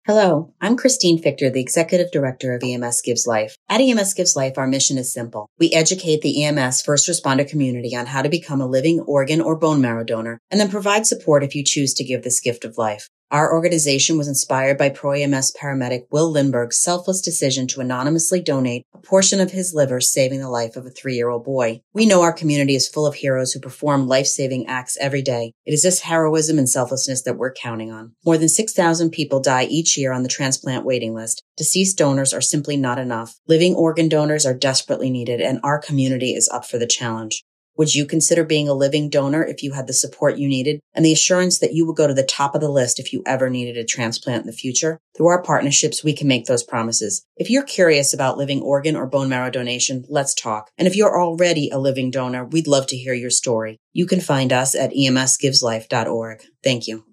Hello, 0.06 0.54
I'm 0.62 0.78
Christine 0.78 1.20
Fichter, 1.20 1.52
the 1.52 1.62
Executive 1.62 2.12
Director 2.12 2.54
of 2.54 2.62
EMS 2.64 3.02
Gives 3.02 3.26
Life. 3.26 3.56
At 3.68 3.82
EMS 3.82 4.14
Gives 4.14 4.36
Life, 4.36 4.60
our 4.60 4.68
mission 4.68 5.00
is 5.00 5.12
simple. 5.12 5.50
We 5.58 5.72
educate 5.74 6.22
the 6.22 6.44
EMS 6.44 6.84
first 6.84 7.10
responder 7.10 7.50
community 7.50 7.96
on 7.96 8.06
how 8.06 8.22
to 8.22 8.30
become 8.30 8.62
a 8.62 8.68
living 8.68 9.00
organ 9.00 9.42
or 9.42 9.56
bone 9.56 9.82
marrow 9.82 10.04
donor, 10.04 10.40
and 10.52 10.60
then 10.60 10.70
provide 10.70 11.08
support 11.08 11.44
if 11.44 11.56
you 11.56 11.64
choose 11.64 11.96
to 11.96 12.04
give 12.04 12.22
this 12.22 12.40
gift 12.40 12.64
of 12.64 12.78
life. 12.78 13.10
Our 13.34 13.52
organization 13.52 14.20
was 14.20 14.28
inspired 14.28 14.78
by 14.78 14.90
pro-EMS 14.90 15.56
paramedic 15.60 16.06
Will 16.12 16.30
Lindbergh's 16.30 16.80
selfless 16.80 17.20
decision 17.20 17.66
to 17.70 17.82
anonymously 17.82 18.40
donate 18.40 18.86
a 18.94 19.00
portion 19.00 19.40
of 19.40 19.50
his 19.50 19.74
liver, 19.74 20.02
saving 20.02 20.40
the 20.40 20.52
life 20.52 20.76
of 20.76 20.86
a 20.86 20.92
three-year-old 20.92 21.44
boy. 21.44 21.82
We 21.96 22.06
know 22.06 22.22
our 22.22 22.32
community 22.32 22.76
is 22.76 22.88
full 22.88 23.08
of 23.08 23.16
heroes 23.16 23.52
who 23.52 23.60
perform 23.60 24.08
life-saving 24.08 24.68
acts 24.68 25.00
every 25.02 25.24
day. 25.24 25.54
It 25.66 25.74
is 25.74 25.82
this 25.82 26.02
heroism 26.02 26.60
and 26.60 26.70
selflessness 26.70 27.24
that 27.24 27.38
we're 27.38 27.56
counting 27.56 27.92
on. 27.92 28.14
More 28.24 28.38
than 28.38 28.50
6,000 28.50 29.10
people 29.10 29.40
die 29.40 29.64
each 29.64 29.98
year 29.98 30.12
on 30.12 30.22
the 30.22 30.30
transplant 30.30 30.86
waiting 30.86 31.16
list. 31.16 31.42
Deceased 31.58 31.98
donors 31.98 32.36
are 32.36 32.42
simply 32.42 32.78
not 32.78 33.00
enough. 33.00 33.40
Living 33.48 33.74
organ 33.74 34.10
donors 34.10 34.46
are 34.46 34.54
desperately 34.54 35.10
needed, 35.10 35.42
and 35.42 35.60
our 35.64 35.80
community 35.80 36.36
is 36.36 36.48
up 36.50 36.68
for 36.68 36.78
the 36.78 36.86
challenge. 36.86 37.44
Would 37.76 37.96
you 37.96 38.06
consider 38.06 38.44
being 38.44 38.70
a 38.70 38.74
living 38.74 39.10
donor 39.10 39.44
if 39.44 39.64
you 39.64 39.72
had 39.72 39.88
the 39.88 39.94
support 39.94 40.38
you 40.38 40.48
needed 40.48 40.80
and 40.94 41.04
the 41.04 41.14
assurance 41.14 41.60
that 41.60 41.74
you 41.74 41.86
would 41.88 41.96
go 41.96 42.08
to 42.08 42.14
the 42.14 42.24
top 42.24 42.54
of 42.54 42.62
the 42.62 42.70
list 42.70 43.00
if 43.00 43.12
you 43.12 43.24
ever 43.26 43.50
needed 43.50 43.78
a 43.78 43.84
transplant 43.84 44.42
in 44.42 44.48
the 44.48 44.54
future? 44.54 45.00
Through 45.18 45.28
our 45.28 45.42
partnerships, 45.42 46.04
we 46.04 46.14
can 46.14 46.28
make 46.28 46.46
those 46.46 46.64
promises. 46.64 47.26
If 47.36 47.50
you're 47.50 47.64
curious 47.64 48.14
about 48.14 48.38
living 48.38 48.62
organ 48.62 48.96
or 48.96 49.08
bone 49.08 49.30
marrow 49.30 49.50
donation, 49.50 50.06
let's 50.08 50.34
talk. 50.34 50.70
And 50.78 50.88
if 50.88 50.96
you're 50.96 51.20
already 51.20 51.70
a 51.70 51.80
living 51.80 52.12
donor, 52.12 52.46
we'd 52.46 52.68
love 52.68 52.88
to 52.88 52.98
hear 52.98 53.14
your 53.14 53.32
story. 53.32 53.80
You 53.92 54.06
can 54.06 54.22
find 54.22 54.54
us 54.54 54.76
at 54.76 54.92
emsgiveslife.org. 54.92 56.44
Thank 56.64 56.88
you. 56.88 57.06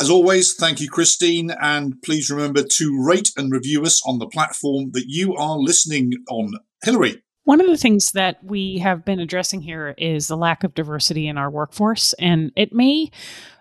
As 0.00 0.08
always, 0.08 0.54
thank 0.54 0.80
you, 0.80 0.88
Christine. 0.88 1.50
And 1.60 2.00
please 2.02 2.30
remember 2.30 2.62
to 2.62 3.04
rate 3.04 3.30
and 3.36 3.52
review 3.52 3.82
us 3.82 4.00
on 4.06 4.18
the 4.18 4.26
platform 4.26 4.92
that 4.92 5.04
you 5.06 5.34
are 5.36 5.58
listening 5.58 6.12
on. 6.30 6.54
Hilary, 6.82 7.22
one 7.50 7.60
of 7.60 7.66
the 7.66 7.76
things 7.76 8.12
that 8.12 8.38
we 8.44 8.78
have 8.78 9.04
been 9.04 9.18
addressing 9.18 9.60
here 9.60 9.92
is 9.98 10.28
the 10.28 10.36
lack 10.36 10.62
of 10.62 10.72
diversity 10.72 11.26
in 11.26 11.36
our 11.36 11.50
workforce, 11.50 12.12
and 12.12 12.52
it 12.54 12.72
may 12.72 13.10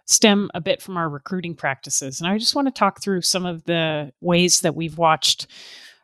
stem 0.05 0.47
a 0.53 0.61
bit 0.61 0.79
from 0.79 0.95
our 0.95 1.09
recruiting 1.09 1.55
practices. 1.55 2.21
And 2.21 2.29
I 2.29 2.37
just 2.37 2.53
want 2.53 2.67
to 2.67 2.71
talk 2.71 3.01
through 3.01 3.23
some 3.23 3.47
of 3.47 3.63
the 3.63 4.13
ways 4.21 4.59
that 4.59 4.75
we've 4.75 4.99
watched 4.99 5.47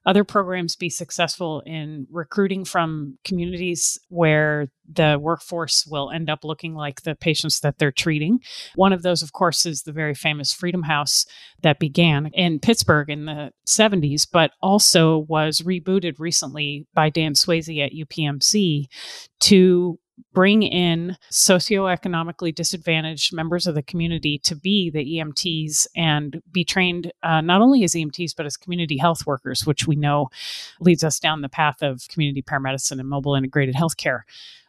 other 0.05 0.23
programs 0.23 0.75
be 0.75 0.89
successful 0.89 1.61
in 1.65 2.07
recruiting 2.11 2.65
from 2.65 3.17
communities 3.23 3.97
where 4.09 4.67
the 4.91 5.17
workforce 5.19 5.85
will 5.87 6.11
end 6.11 6.29
up 6.29 6.43
looking 6.43 6.75
like 6.75 7.01
the 7.01 7.15
patients 7.15 7.59
that 7.61 7.79
they're 7.79 7.91
treating. 7.91 8.39
One 8.75 8.93
of 8.93 9.01
those, 9.01 9.21
of 9.21 9.33
course, 9.33 9.65
is 9.65 9.81
the 9.81 9.91
very 9.91 10.13
famous 10.13 10.53
Freedom 10.53 10.83
House 10.83 11.25
that 11.63 11.79
began 11.79 12.27
in 12.33 12.59
Pittsburgh 12.59 13.09
in 13.09 13.25
the 13.25 13.51
70s, 13.67 14.27
but 14.31 14.51
also 14.61 15.19
was 15.27 15.61
rebooted 15.61 16.19
recently 16.19 16.85
by 16.93 17.09
Dan 17.09 17.33
Swayze 17.33 17.83
at 17.83 17.93
UPMC 17.93 18.85
to 19.41 19.99
bring 20.33 20.63
in 20.63 21.17
socioeconomically 21.31 22.53
disadvantaged 22.53 23.33
members 23.33 23.67
of 23.67 23.75
the 23.75 23.81
community 23.81 24.37
to 24.39 24.55
be 24.55 24.89
the 24.89 25.17
EMTs 25.17 25.87
and 25.95 26.41
be 26.51 26.63
trained 26.63 27.11
uh, 27.23 27.41
not 27.41 27.61
only 27.61 27.83
as 27.83 27.93
EMTs, 27.93 28.35
but 28.35 28.45
as 28.45 28.57
community 28.57 28.97
health 28.97 29.25
workers, 29.25 29.65
which 29.65 29.87
we 29.87 29.95
know 29.95 30.29
leads 30.79 31.03
us 31.03 31.19
down 31.19 31.41
the 31.41 31.49
path 31.49 31.81
of 31.81 32.07
community 32.09 32.41
paramedicine 32.41 32.99
and 32.99 33.09
mobile 33.09 33.35
integrated 33.35 33.75
healthcare. 33.75 34.21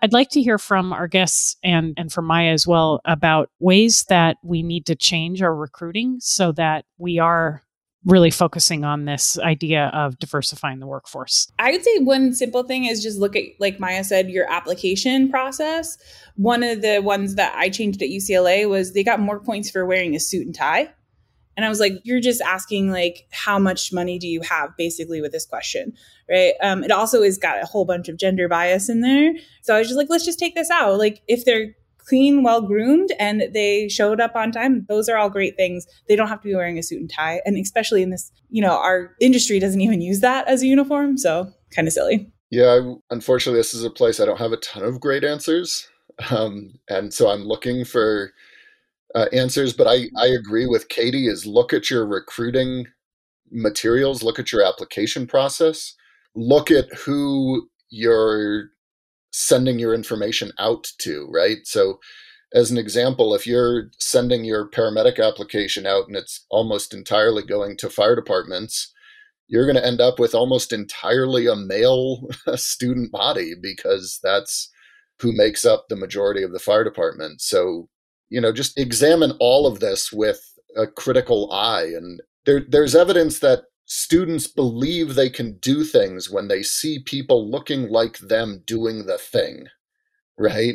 I'd 0.03 0.13
like 0.13 0.31
to 0.31 0.43
hear 0.43 0.59
from 0.59 0.93
our 0.93 1.09
guests 1.09 1.57
and, 1.65 1.95
and 1.97 2.13
from 2.13 2.27
Maia 2.27 2.53
as 2.53 2.67
well 2.67 3.01
about 3.05 3.51
ways 3.59 4.05
that 4.05 4.37
we 4.43 4.63
need 4.63 4.87
to 4.87 4.95
change 4.95 5.43
our 5.43 5.55
recruiting 5.55 6.19
so 6.21 6.53
that 6.53 6.85
we 6.99 7.19
are 7.19 7.63
really 8.07 8.31
focusing 8.31 8.85
on 8.85 9.05
this 9.05 9.39
idea 9.41 9.91
of 9.93 10.19
diversifying 10.19 10.79
the 10.79 10.87
workforce? 10.87 11.51
I 11.59 11.73
would 11.73 11.85
say 11.85 11.99
one 11.99 12.33
simple 12.33 12.63
thing 12.63 12.87
is 12.87 13.03
just 13.03 13.19
look 13.19 13.37
at, 13.37 13.43
like 13.59 13.81
Maia 13.81 14.05
said, 14.05 14.31
your 14.31 14.51
application 14.51 15.29
process. 15.29 15.99
One 16.37 16.63
of 16.63 16.83
the 16.83 17.01
ones 17.01 17.35
that 17.35 17.55
I 17.57 17.69
changed 17.69 18.01
at 18.01 18.09
UCLA 18.09 18.69
was 18.69 18.95
they 18.95 19.03
got 19.03 19.21
more 19.21 19.41
points 19.41 19.71
for 19.71 19.85
wearing 19.85 20.15
a 20.15 20.21
suit 20.21 20.47
and 20.47 20.55
tie. 20.55 20.93
And 21.57 21.65
I 21.65 21.69
was 21.69 21.81
like, 21.81 21.95
you're 22.05 22.21
just 22.21 22.43
asking 22.43 22.93
like, 22.93 23.27
how 23.31 23.59
much 23.59 23.93
money 23.93 24.19
do 24.19 24.29
you 24.29 24.43
have 24.43 24.77
basically 24.77 25.21
with 25.21 25.33
this 25.33 25.47
question, 25.47 25.95
right? 26.29 26.53
Um, 26.63 26.85
it 26.85 26.93
also 26.93 27.23
has 27.23 27.39
got 27.39 27.63
a 27.63 27.67
whole 27.67 27.87
bunch 27.87 28.09
of 28.09 28.19
gender 28.19 28.47
bias 28.47 28.89
in 28.89 29.01
there. 29.01 29.33
So 29.63 29.75
I 29.75 29.79
was 29.79 29.89
just 29.89 29.97
like, 29.97 30.09
let's 30.11 30.25
just 30.25 30.39
take 30.39 30.55
this 30.55 30.71
out. 30.71 30.99
Like 30.99 31.23
if 31.29 31.45
they're 31.45 31.75
clean, 32.07 32.43
well 32.43 32.63
groomed, 32.63 33.11
and 33.19 33.45
they 33.53 33.89
showed 33.89 34.21
up 34.21 34.37
on 34.37 34.53
time. 34.53 34.87
Those 34.89 35.09
are 35.09 35.17
all 35.17 35.31
great 35.31 35.57
things. 35.57 35.87
They 36.09 36.17
don't 36.17 36.29
have 36.29 36.41
to 36.41 36.49
be 36.49 36.55
wearing 36.55 36.79
a 36.79 36.83
suit 36.83 37.01
and 37.01 37.11
tie. 37.11 37.41
And 37.45 37.57
especially 37.57 38.03
in 38.03 38.11
this, 38.11 38.31
you 38.51 38.63
know, 38.63 38.77
our 38.77 39.15
industry 39.21 39.59
doesn't 39.59 39.81
even 39.81 40.01
use 40.01 40.21
that 40.21 40.47
as 40.49 40.63
a 40.63 40.67
uniform. 40.67 41.19
So 41.19 41.53
kind 41.75 41.89
of 41.89 41.95
silly. 41.95 42.31
Yeah, 42.51 42.81
I, 42.81 42.95
unfortunately, 43.11 43.59
this 43.59 43.75
is 43.75 43.85
a 43.85 43.91
place 43.91 44.21
I 44.21 44.25
don't 44.25 44.39
have 44.39 44.53
a 44.53 44.59
ton 44.59 44.85
of 44.85 45.01
great 45.01 45.25
answers. 45.25 45.89
Um, 46.31 46.79
and 46.89 47.13
so 47.13 47.29
I'm 47.29 47.43
looking 47.43 47.85
for 47.85 48.33
uh, 49.15 49.27
answers. 49.33 49.73
But 49.73 49.87
I, 49.89 50.07
I 50.17 50.27
agree 50.27 50.67
with 50.67 50.89
Katie 50.89 51.27
is 51.27 51.47
look 51.47 51.73
at 51.73 51.91
your 51.91 52.07
recruiting 52.07 52.87
materials, 53.51 54.23
look 54.23 54.39
at 54.39 54.53
your 54.53 54.65
application 54.65 55.27
process, 55.27 55.95
look 56.35 56.71
at 56.71 56.93
who 56.95 57.69
you're 57.91 58.71
sending 59.37 59.79
your 59.79 59.95
information 59.95 60.51
out 60.59 60.87
to, 60.99 61.29
right? 61.31 61.59
So, 61.65 62.01
as 62.55 62.71
an 62.71 62.79
example, 62.79 63.35
if 63.35 63.47
you're 63.47 63.91
sending 63.99 64.45
your 64.45 64.71
paramedic 64.71 65.23
application 65.23 65.87
out 65.87 66.07
and 66.07 66.17
it's 66.17 66.47
almost 66.49 66.95
entirely 66.95 67.43
going 67.43 67.77
to 67.79 67.91
fire 67.91 68.17
departments, 68.17 68.93
you're 69.47 69.67
going 69.67 69.77
to 69.77 69.87
end 69.87 70.01
up 70.01 70.19
with 70.19 70.35
almost 70.35 70.73
entirely 70.73 71.47
a 71.47 71.55
male 71.55 72.27
student 72.55 73.13
body 73.13 73.53
because 73.61 74.19
that's 74.23 74.71
who 75.21 75.37
makes 75.37 75.67
up 75.67 75.87
the 75.89 75.97
majority 75.97 76.43
of 76.43 76.53
the 76.53 76.59
fire 76.59 76.85
department. 76.85 77.43
So, 77.43 77.89
you 78.31 78.41
know, 78.41 78.53
just 78.53 78.79
examine 78.79 79.33
all 79.39 79.67
of 79.67 79.81
this 79.81 80.11
with 80.13 80.41
a 80.77 80.87
critical 80.87 81.53
eye. 81.53 81.93
And 81.95 82.23
there, 82.47 82.63
there's 82.67 82.95
evidence 82.95 83.41
that 83.41 83.65
students 83.87 84.47
believe 84.47 85.15
they 85.15 85.31
can 85.31 85.57
do 85.59 85.85
things 85.85 86.29
when 86.31 86.49
they 86.49 86.63
see 86.63 86.99
people 86.99 87.51
looking 87.51 87.89
like 87.89 88.19
them 88.19 88.63
doing 88.67 89.07
the 89.07 89.19
thing, 89.19 89.67
right? 90.39 90.75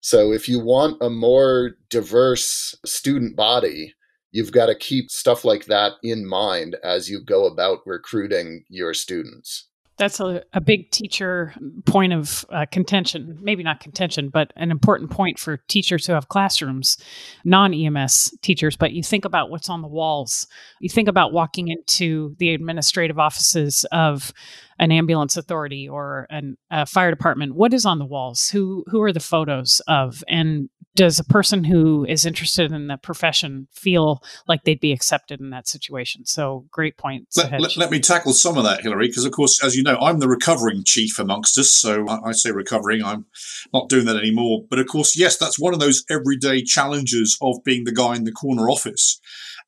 So 0.00 0.32
if 0.32 0.48
you 0.48 0.60
want 0.60 1.00
a 1.00 1.10
more 1.10 1.72
diverse 1.88 2.74
student 2.84 3.36
body, 3.36 3.94
you've 4.32 4.52
got 4.52 4.66
to 4.66 4.74
keep 4.74 5.10
stuff 5.10 5.44
like 5.44 5.66
that 5.66 5.92
in 6.02 6.26
mind 6.26 6.76
as 6.82 7.08
you 7.08 7.20
go 7.24 7.46
about 7.46 7.80
recruiting 7.86 8.64
your 8.68 8.94
students. 8.94 9.69
That's 10.00 10.18
a, 10.18 10.42
a 10.54 10.62
big 10.62 10.90
teacher 10.90 11.54
point 11.84 12.14
of 12.14 12.46
uh, 12.48 12.64
contention, 12.72 13.38
maybe 13.42 13.62
not 13.62 13.80
contention, 13.80 14.30
but 14.30 14.50
an 14.56 14.70
important 14.70 15.10
point 15.10 15.38
for 15.38 15.58
teachers 15.68 16.06
who 16.06 16.14
have 16.14 16.28
classrooms, 16.28 16.96
non 17.44 17.74
EMS 17.74 18.34
teachers. 18.40 18.78
But 18.78 18.92
you 18.92 19.02
think 19.02 19.26
about 19.26 19.50
what's 19.50 19.68
on 19.68 19.82
the 19.82 19.88
walls. 19.88 20.46
You 20.80 20.88
think 20.88 21.06
about 21.06 21.34
walking 21.34 21.68
into 21.68 22.34
the 22.38 22.54
administrative 22.54 23.18
offices 23.18 23.84
of 23.92 24.32
an 24.80 24.90
ambulance 24.90 25.36
authority 25.36 25.88
or 25.88 26.26
an, 26.30 26.56
a 26.70 26.86
fire 26.86 27.10
department. 27.10 27.54
What 27.54 27.74
is 27.74 27.84
on 27.84 28.00
the 28.00 28.06
walls? 28.06 28.48
Who 28.48 28.82
who 28.88 29.02
are 29.02 29.12
the 29.12 29.20
photos 29.20 29.80
of? 29.86 30.24
And 30.26 30.70
does 30.96 31.20
a 31.20 31.24
person 31.24 31.62
who 31.62 32.04
is 32.06 32.26
interested 32.26 32.72
in 32.72 32.88
the 32.88 32.96
profession 32.96 33.68
feel 33.70 34.22
like 34.48 34.64
they'd 34.64 34.80
be 34.80 34.90
accepted 34.90 35.38
in 35.38 35.50
that 35.50 35.68
situation? 35.68 36.24
So 36.26 36.66
great 36.70 36.96
point. 36.96 37.28
Let, 37.36 37.60
let, 37.60 37.76
let, 37.76 37.90
me 37.90 38.00
tackle 38.00 38.32
some 38.32 38.58
of 38.58 38.64
that, 38.64 38.80
Hilary, 38.80 39.06
because 39.06 39.24
of 39.24 39.30
course, 39.30 39.62
as 39.62 39.76
you 39.76 39.84
know, 39.84 39.96
I'm 39.98 40.18
the 40.18 40.28
recovering 40.28 40.82
chief 40.84 41.18
amongst 41.18 41.56
us. 41.58 41.70
So 41.70 42.06
I, 42.08 42.30
I 42.30 42.32
say 42.32 42.50
recovering, 42.50 43.04
I'm 43.04 43.26
not 43.72 43.88
doing 43.88 44.06
that 44.06 44.16
anymore. 44.16 44.64
But 44.68 44.80
of 44.80 44.88
course, 44.88 45.16
yes, 45.16 45.36
that's 45.36 45.60
one 45.60 45.74
of 45.74 45.80
those 45.80 46.04
everyday 46.10 46.62
challenges 46.62 47.38
of 47.40 47.62
being 47.64 47.84
the 47.84 47.92
guy 47.92 48.16
in 48.16 48.24
the 48.24 48.32
corner 48.32 48.68
office 48.68 49.20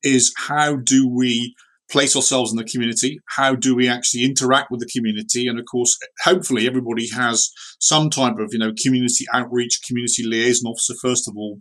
is 0.03 0.35
how 0.49 0.77
do 0.77 1.09
we 1.09 1.55
place 1.93 2.17
ourselves 2.17 2.51
in 2.51 2.57
the 2.57 2.65
community? 2.65 3.21
How 3.37 3.55
do 3.55 3.77
we 3.77 3.89
actually 3.89 4.25
interact 4.25 4.71
with 4.71 4.81
the 4.81 4.91
community? 4.93 5.47
And 5.47 5.59
of 5.59 5.67
course, 5.71 5.99
hopefully 6.25 6.67
everybody 6.67 7.09
has 7.11 7.51
some 7.79 8.11
type 8.11 8.39
of, 8.39 8.49
you 8.53 8.59
know, 8.59 8.73
community 8.83 9.27
outreach, 9.33 9.81
community 9.87 10.25
liaison 10.25 10.71
officer, 10.71 10.95
first 11.01 11.29
of 11.29 11.35
all. 11.37 11.61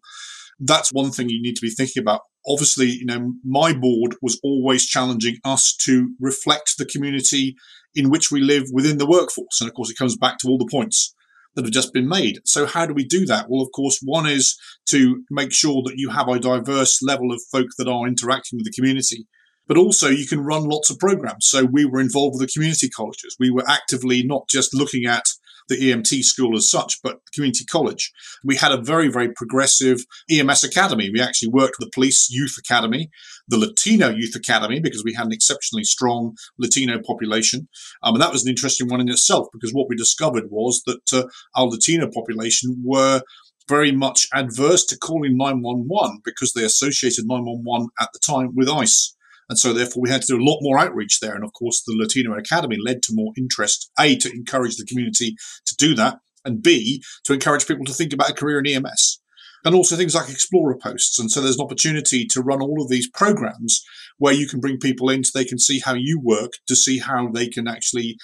That's 0.60 0.92
one 0.92 1.12
thing 1.12 1.30
you 1.30 1.42
need 1.42 1.56
to 1.56 1.62
be 1.62 1.72
thinking 1.72 2.02
about. 2.02 2.22
Obviously, 2.48 2.88
you 2.88 3.06
know, 3.06 3.34
my 3.44 3.74
board 3.74 4.16
was 4.22 4.40
always 4.44 4.86
challenging 4.86 5.38
us 5.44 5.76
to 5.82 6.14
reflect 6.20 6.78
the 6.78 6.86
community 6.86 7.56
in 7.94 8.10
which 8.10 8.32
we 8.32 8.42
live 8.42 8.64
within 8.72 8.98
the 8.98 9.08
workforce. 9.08 9.60
And 9.60 9.70
of 9.70 9.76
course, 9.76 9.90
it 9.90 9.98
comes 9.98 10.18
back 10.18 10.38
to 10.40 10.48
all 10.48 10.58
the 10.58 10.70
points 10.72 11.14
that 11.56 11.66
have 11.66 11.74
just 11.74 11.94
been 11.94 12.08
made. 12.08 12.40
So 12.46 12.66
how 12.66 12.86
do 12.86 12.94
we 12.94 13.06
do 13.06 13.26
that? 13.26 13.48
Well, 13.50 13.62
of 13.62 13.70
course, 13.76 14.00
one 14.02 14.26
is 14.26 14.58
to 14.90 15.24
make 15.30 15.52
sure 15.52 15.82
that 15.84 15.98
you 15.98 16.10
have 16.10 16.30
a 16.30 16.40
diverse 16.40 17.02
level 17.02 17.32
of 17.32 17.42
folk 17.52 17.68
that 17.78 17.90
are 17.90 18.08
interacting 18.08 18.58
with 18.58 18.66
the 18.66 18.72
community 18.72 19.28
but 19.72 19.78
also 19.78 20.10
you 20.10 20.28
can 20.28 20.42
run 20.42 20.68
lots 20.68 20.90
of 20.90 21.00
programs. 21.00 21.48
So 21.48 21.64
we 21.64 21.86
were 21.86 22.02
involved 22.02 22.36
with 22.38 22.46
the 22.46 22.54
community 22.54 22.90
colleges. 22.90 23.38
We 23.40 23.52
were 23.52 23.64
actively 23.70 24.22
not 24.22 24.50
just 24.50 24.76
looking 24.76 25.06
at 25.06 25.24
the 25.70 25.78
EMT 25.78 26.26
school 26.26 26.58
as 26.58 26.70
such, 26.70 27.00
but 27.02 27.22
community 27.34 27.64
college. 27.64 28.12
We 28.44 28.58
had 28.58 28.74
a 28.74 28.82
very, 28.82 29.08
very 29.08 29.32
progressive 29.32 30.00
EMS 30.30 30.66
academy. 30.66 31.10
We 31.10 31.22
actually 31.22 31.52
worked 31.54 31.78
with 31.80 31.88
the 31.88 31.92
police 31.94 32.30
youth 32.30 32.58
academy, 32.60 33.10
the 33.48 33.58
Latino 33.58 34.10
youth 34.10 34.36
academy, 34.36 34.82
because 34.82 35.06
we 35.06 35.14
had 35.14 35.28
an 35.28 35.32
exceptionally 35.32 35.86
strong 35.86 36.36
Latino 36.60 37.00
population. 37.02 37.70
Um, 38.04 38.16
and 38.16 38.22
that 38.22 38.34
was 38.34 38.44
an 38.44 38.50
interesting 38.50 38.90
one 38.90 39.00
in 39.00 39.08
itself, 39.08 39.48
because 39.54 39.72
what 39.72 39.88
we 39.88 39.96
discovered 39.96 40.50
was 40.50 40.82
that 40.86 41.14
uh, 41.14 41.28
our 41.56 41.68
Latino 41.68 42.10
population 42.14 42.76
were 42.84 43.22
very 43.70 43.94
much 43.94 44.28
adverse 44.34 44.84
to 44.88 44.98
calling 44.98 45.38
911 45.38 46.20
because 46.26 46.52
they 46.52 46.66
associated 46.66 47.24
911 47.26 47.88
at 48.02 48.10
the 48.12 48.20
time 48.20 48.54
with 48.54 48.68
ICE. 48.68 49.16
And 49.52 49.60
so, 49.60 49.74
therefore, 49.74 50.02
we 50.02 50.10
had 50.10 50.22
to 50.22 50.28
do 50.28 50.42
a 50.42 50.50
lot 50.50 50.60
more 50.62 50.80
outreach 50.80 51.20
there. 51.20 51.36
And 51.36 51.44
of 51.44 51.52
course, 51.52 51.84
the 51.86 51.94
Latino 51.94 52.34
Academy 52.38 52.78
led 52.80 53.04
to 53.04 53.14
more 53.14 53.34
interest, 53.38 53.92
A, 54.00 54.16
to 54.16 54.32
encourage 54.32 54.78
the 54.78 54.86
community 54.86 55.36
to 55.66 55.76
do 55.76 55.94
that, 55.96 56.20
and 56.46 56.64
B, 56.64 57.04
to 57.26 57.34
encourage 57.34 57.68
people 57.68 57.84
to 57.84 57.94
think 57.94 58.14
about 58.14 58.30
a 58.30 58.34
career 58.34 58.60
in 58.60 58.68
EMS. 58.68 59.20
And 59.66 59.76
also 59.76 59.98
things 59.98 60.16
like 60.16 60.30
explorer 60.30 60.78
posts. 60.82 61.20
And 61.20 61.30
so 61.30 61.42
there's 61.42 61.58
an 61.58 61.66
opportunity 61.66 62.26
to 62.28 62.42
run 62.42 62.62
all 62.62 62.82
of 62.82 62.88
these 62.88 63.10
programs 63.10 63.84
where 64.20 64.34
you 64.34 64.48
can 64.48 64.62
bring 64.62 64.78
people 64.78 65.10
in 65.10 65.26
so 65.26 65.38
they 65.38 65.44
can 65.44 65.60
see 65.60 65.82
how 65.84 65.96
you 65.96 66.22
work, 66.24 66.52
to 66.70 66.76
see 66.76 67.00
how 67.00 67.28
they 67.28 67.50
can 67.50 67.68
actually 67.68 68.16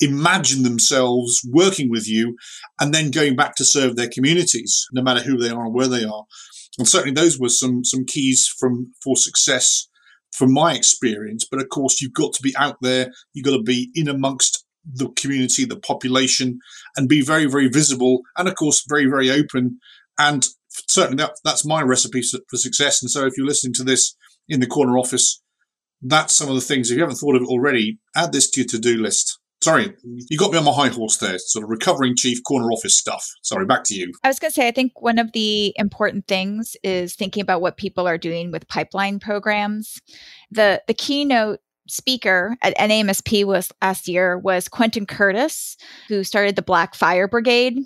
imagine 0.00 0.64
themselves 0.64 1.40
working 1.50 1.88
with 1.88 2.06
you 2.06 2.36
and 2.78 2.92
then 2.92 3.10
going 3.10 3.36
back 3.36 3.54
to 3.54 3.64
serve 3.64 3.96
their 3.96 4.10
communities, 4.12 4.84
no 4.92 5.00
matter 5.00 5.22
who 5.22 5.38
they 5.38 5.48
are 5.48 5.64
and 5.64 5.74
where 5.74 5.88
they 5.88 6.04
are. 6.04 6.24
And 6.76 6.86
certainly 6.86 7.14
those 7.14 7.38
were 7.38 7.48
some 7.48 7.84
some 7.84 8.04
keys 8.04 8.46
from 8.46 8.92
for 9.02 9.16
success 9.16 9.88
from 10.34 10.52
my 10.52 10.74
experience. 10.74 11.46
But 11.48 11.60
of 11.60 11.68
course, 11.68 12.00
you've 12.00 12.12
got 12.12 12.32
to 12.34 12.42
be 12.42 12.54
out 12.56 12.76
there. 12.82 13.12
You've 13.32 13.46
got 13.46 13.56
to 13.56 13.62
be 13.62 13.90
in 13.94 14.08
amongst 14.08 14.64
the 14.84 15.08
community, 15.16 15.64
the 15.64 15.78
population, 15.78 16.58
and 16.96 17.08
be 17.08 17.22
very, 17.22 17.46
very 17.46 17.68
visible. 17.68 18.20
And 18.36 18.48
of 18.48 18.54
course, 18.56 18.84
very, 18.86 19.06
very 19.06 19.30
open. 19.30 19.78
And 20.18 20.46
certainly 20.88 21.22
that, 21.22 21.32
that's 21.44 21.64
my 21.64 21.82
recipe 21.82 22.22
for 22.22 22.56
success. 22.56 23.00
And 23.02 23.10
so 23.10 23.26
if 23.26 23.34
you're 23.36 23.46
listening 23.46 23.74
to 23.74 23.84
this 23.84 24.16
in 24.48 24.60
the 24.60 24.66
corner 24.66 24.98
office, 24.98 25.40
that's 26.02 26.36
some 26.36 26.48
of 26.48 26.54
the 26.54 26.60
things. 26.60 26.90
If 26.90 26.96
you 26.96 27.02
haven't 27.02 27.16
thought 27.16 27.36
of 27.36 27.42
it 27.42 27.48
already, 27.48 27.98
add 28.14 28.32
this 28.32 28.50
to 28.50 28.60
your 28.60 28.68
to-do 28.68 29.00
list. 29.00 29.38
Sorry, 29.64 29.94
you 30.28 30.36
got 30.36 30.52
me 30.52 30.58
on 30.58 30.64
my 30.64 30.72
high 30.72 30.88
horse 30.88 31.16
there, 31.16 31.38
sort 31.38 31.64
of 31.64 31.70
recovering 31.70 32.14
chief 32.16 32.42
corner 32.44 32.70
office 32.70 32.98
stuff. 32.98 33.26
Sorry, 33.40 33.64
back 33.64 33.82
to 33.84 33.94
you. 33.94 34.12
I 34.22 34.28
was 34.28 34.38
going 34.38 34.50
to 34.50 34.54
say, 34.54 34.68
I 34.68 34.72
think 34.72 35.00
one 35.00 35.18
of 35.18 35.32
the 35.32 35.72
important 35.76 36.28
things 36.28 36.76
is 36.82 37.14
thinking 37.14 37.40
about 37.40 37.62
what 37.62 37.78
people 37.78 38.06
are 38.06 38.18
doing 38.18 38.50
with 38.50 38.68
pipeline 38.68 39.20
programs. 39.20 40.02
The 40.50 40.82
the 40.86 40.92
keynote 40.92 41.60
speaker 41.88 42.58
at 42.60 42.76
NAEMSP 42.76 43.46
was 43.46 43.72
last 43.80 44.06
year 44.06 44.36
was 44.36 44.68
Quentin 44.68 45.06
Curtis, 45.06 45.78
who 46.08 46.24
started 46.24 46.56
the 46.56 46.62
Black 46.62 46.94
Fire 46.94 47.26
Brigade. 47.26 47.78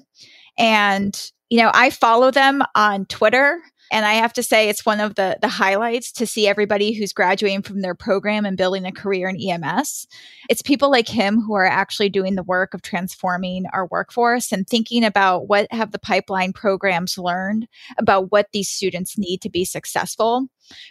And, 0.58 1.30
you 1.48 1.62
know, 1.62 1.70
I 1.72 1.90
follow 1.90 2.32
them 2.32 2.60
on 2.74 3.06
Twitter 3.06 3.60
and 3.90 4.04
I 4.04 4.14
have 4.14 4.32
to 4.34 4.42
say, 4.42 4.68
it's 4.68 4.84
one 4.84 5.00
of 5.00 5.14
the 5.14 5.38
the 5.40 5.48
highlights 5.48 6.12
to 6.12 6.26
see 6.26 6.46
everybody 6.46 6.92
who's 6.92 7.12
graduating 7.12 7.62
from 7.62 7.80
their 7.80 7.94
program 7.94 8.44
and 8.44 8.56
building 8.56 8.84
a 8.84 8.92
career 8.92 9.28
in 9.28 9.36
EMS. 9.36 10.06
It's 10.48 10.62
people 10.62 10.90
like 10.90 11.08
him 11.08 11.40
who 11.40 11.54
are 11.54 11.66
actually 11.66 12.10
doing 12.10 12.34
the 12.34 12.42
work 12.42 12.74
of 12.74 12.82
transforming 12.82 13.64
our 13.72 13.86
workforce 13.86 14.52
and 14.52 14.66
thinking 14.66 15.04
about 15.04 15.48
what 15.48 15.70
have 15.72 15.92
the 15.92 15.98
pipeline 15.98 16.52
programs 16.52 17.18
learned 17.18 17.66
about 17.96 18.30
what 18.30 18.48
these 18.52 18.68
students 18.68 19.16
need 19.18 19.40
to 19.42 19.50
be 19.50 19.64
successful. 19.64 20.48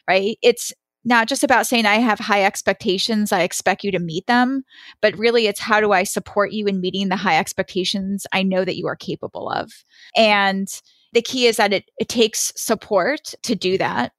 Right? 0.08 0.38
It's 0.42 0.74
not 1.08 1.30
just 1.30 1.44
about 1.44 1.66
saying 1.66 1.86
I 1.86 1.96
have 1.96 2.20
high 2.20 2.44
expectations, 2.44 3.32
I 3.32 3.44
expect 3.44 3.84
you 3.84 3.92
to 3.92 4.00
meet 4.00 4.28
them, 4.28 4.64
but 5.02 5.18
really 5.18 5.48
it's 5.48 5.60
how 5.60 5.80
do 5.80 5.94
I 5.94 6.04
support 6.04 6.52
you 6.52 6.68
in 6.68 6.82
meeting 6.82 7.08
the 7.08 7.16
high 7.16 7.38
expectations 7.38 8.28
I 8.34 8.44
know 8.44 8.66
that 8.66 8.76
you 8.76 8.88
are 8.88 8.96
capable 8.96 9.50
of. 9.50 9.72
And 10.16 10.68
the 11.17 11.21
key 11.23 11.47
is 11.47 11.58
that 11.58 11.73
it, 11.73 11.86
it 11.97 12.10
takes 12.10 12.53
support 12.56 13.34
to 13.41 13.56
do 13.56 13.75
that. 13.80 14.12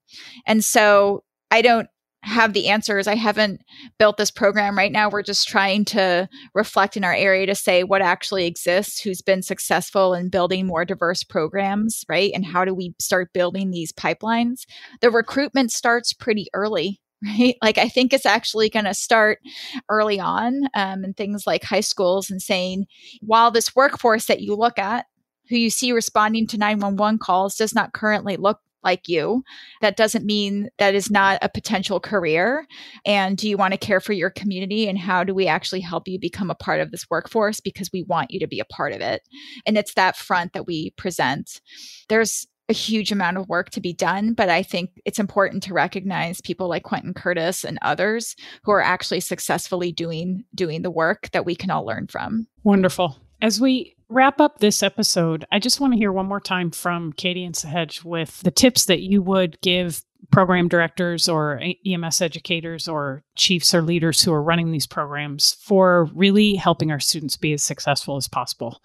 And 0.48 0.64
so 0.64 1.22
I 1.52 1.62
don't 1.62 1.86
have 2.24 2.54
the 2.54 2.66
answers. 2.66 3.06
I 3.06 3.14
haven't 3.14 3.60
built 4.00 4.16
this 4.16 4.32
program 4.32 4.76
right 4.76 4.90
now. 4.90 5.08
We're 5.08 5.22
just 5.22 5.46
trying 5.46 5.84
to 5.86 6.28
reflect 6.56 6.96
in 6.96 7.04
our 7.04 7.14
area 7.14 7.46
to 7.46 7.54
say 7.54 7.84
what 7.84 8.02
actually 8.02 8.46
exists, 8.46 9.00
who's 9.00 9.22
been 9.22 9.42
successful 9.42 10.12
in 10.12 10.28
building 10.28 10.66
more 10.66 10.84
diverse 10.84 11.22
programs, 11.22 12.04
right? 12.08 12.32
And 12.34 12.44
how 12.44 12.64
do 12.64 12.74
we 12.74 12.96
start 12.98 13.32
building 13.32 13.70
these 13.70 13.92
pipelines? 13.92 14.62
The 15.00 15.12
recruitment 15.12 15.70
starts 15.70 16.12
pretty 16.12 16.48
early. 16.52 17.00
Right. 17.20 17.56
Like, 17.60 17.78
I 17.78 17.88
think 17.88 18.12
it's 18.12 18.26
actually 18.26 18.70
going 18.70 18.84
to 18.84 18.94
start 18.94 19.40
early 19.88 20.20
on 20.20 20.68
um, 20.74 21.04
in 21.04 21.14
things 21.14 21.48
like 21.48 21.64
high 21.64 21.80
schools 21.80 22.30
and 22.30 22.40
saying, 22.40 22.86
while 23.22 23.50
this 23.50 23.74
workforce 23.74 24.26
that 24.26 24.40
you 24.40 24.54
look 24.54 24.78
at 24.78 25.06
who 25.48 25.56
you 25.56 25.70
see 25.70 25.92
responding 25.92 26.46
to 26.48 26.58
911 26.58 27.18
calls 27.18 27.56
does 27.56 27.74
not 27.74 27.92
currently 27.92 28.36
look 28.36 28.60
like 28.84 29.08
you. 29.08 29.42
That 29.80 29.96
doesn't 29.96 30.24
mean 30.24 30.70
that 30.78 30.94
is 30.94 31.10
not 31.10 31.38
a 31.42 31.48
potential 31.48 32.00
career. 32.00 32.66
And 33.04 33.36
do 33.36 33.48
you 33.48 33.56
want 33.56 33.72
to 33.72 33.78
care 33.78 34.00
for 34.00 34.12
your 34.12 34.30
community? 34.30 34.88
And 34.88 34.98
how 34.98 35.24
do 35.24 35.34
we 35.34 35.46
actually 35.46 35.80
help 35.80 36.06
you 36.06 36.18
become 36.18 36.50
a 36.50 36.54
part 36.54 36.80
of 36.80 36.90
this 36.90 37.06
workforce? 37.10 37.60
Because 37.60 37.90
we 37.92 38.04
want 38.04 38.30
you 38.30 38.40
to 38.40 38.46
be 38.46 38.60
a 38.60 38.64
part 38.64 38.92
of 38.92 39.00
it. 39.00 39.22
And 39.66 39.76
it's 39.76 39.94
that 39.94 40.16
front 40.16 40.52
that 40.52 40.66
we 40.66 40.90
present. 40.90 41.60
There's 42.08 42.46
a 42.68 42.74
huge 42.74 43.10
amount 43.10 43.38
of 43.38 43.48
work 43.48 43.70
to 43.70 43.80
be 43.80 43.94
done, 43.94 44.34
but 44.34 44.50
I 44.50 44.62
think 44.62 44.90
it's 45.06 45.18
important 45.18 45.62
to 45.64 45.74
recognize 45.74 46.42
people 46.42 46.68
like 46.68 46.82
Quentin 46.82 47.14
Curtis 47.14 47.64
and 47.64 47.78
others 47.80 48.36
who 48.62 48.72
are 48.72 48.82
actually 48.82 49.20
successfully 49.20 49.90
doing 49.90 50.44
doing 50.54 50.82
the 50.82 50.90
work 50.90 51.30
that 51.32 51.46
we 51.46 51.54
can 51.54 51.70
all 51.70 51.86
learn 51.86 52.06
from. 52.08 52.46
Wonderful. 52.64 53.16
As 53.40 53.58
we 53.60 53.96
wrap 54.08 54.40
up 54.40 54.58
this 54.58 54.82
episode, 54.82 55.44
I 55.52 55.58
just 55.58 55.80
want 55.80 55.92
to 55.92 55.98
hear 55.98 56.12
one 56.12 56.26
more 56.26 56.40
time 56.40 56.70
from 56.70 57.12
Katie 57.12 57.44
and 57.44 57.54
Sahaj 57.54 58.04
with 58.04 58.40
the 58.40 58.50
tips 58.50 58.86
that 58.86 59.00
you 59.00 59.22
would 59.22 59.60
give 59.60 60.02
program 60.30 60.68
directors 60.68 61.28
or 61.28 61.60
EMS 61.86 62.20
educators 62.20 62.88
or 62.88 63.22
chiefs 63.34 63.74
or 63.74 63.82
leaders 63.82 64.22
who 64.22 64.32
are 64.32 64.42
running 64.42 64.72
these 64.72 64.86
programs 64.86 65.54
for 65.60 66.04
really 66.14 66.54
helping 66.54 66.90
our 66.90 67.00
students 67.00 67.36
be 67.36 67.52
as 67.52 67.62
successful 67.62 68.16
as 68.16 68.28
possible. 68.28 68.82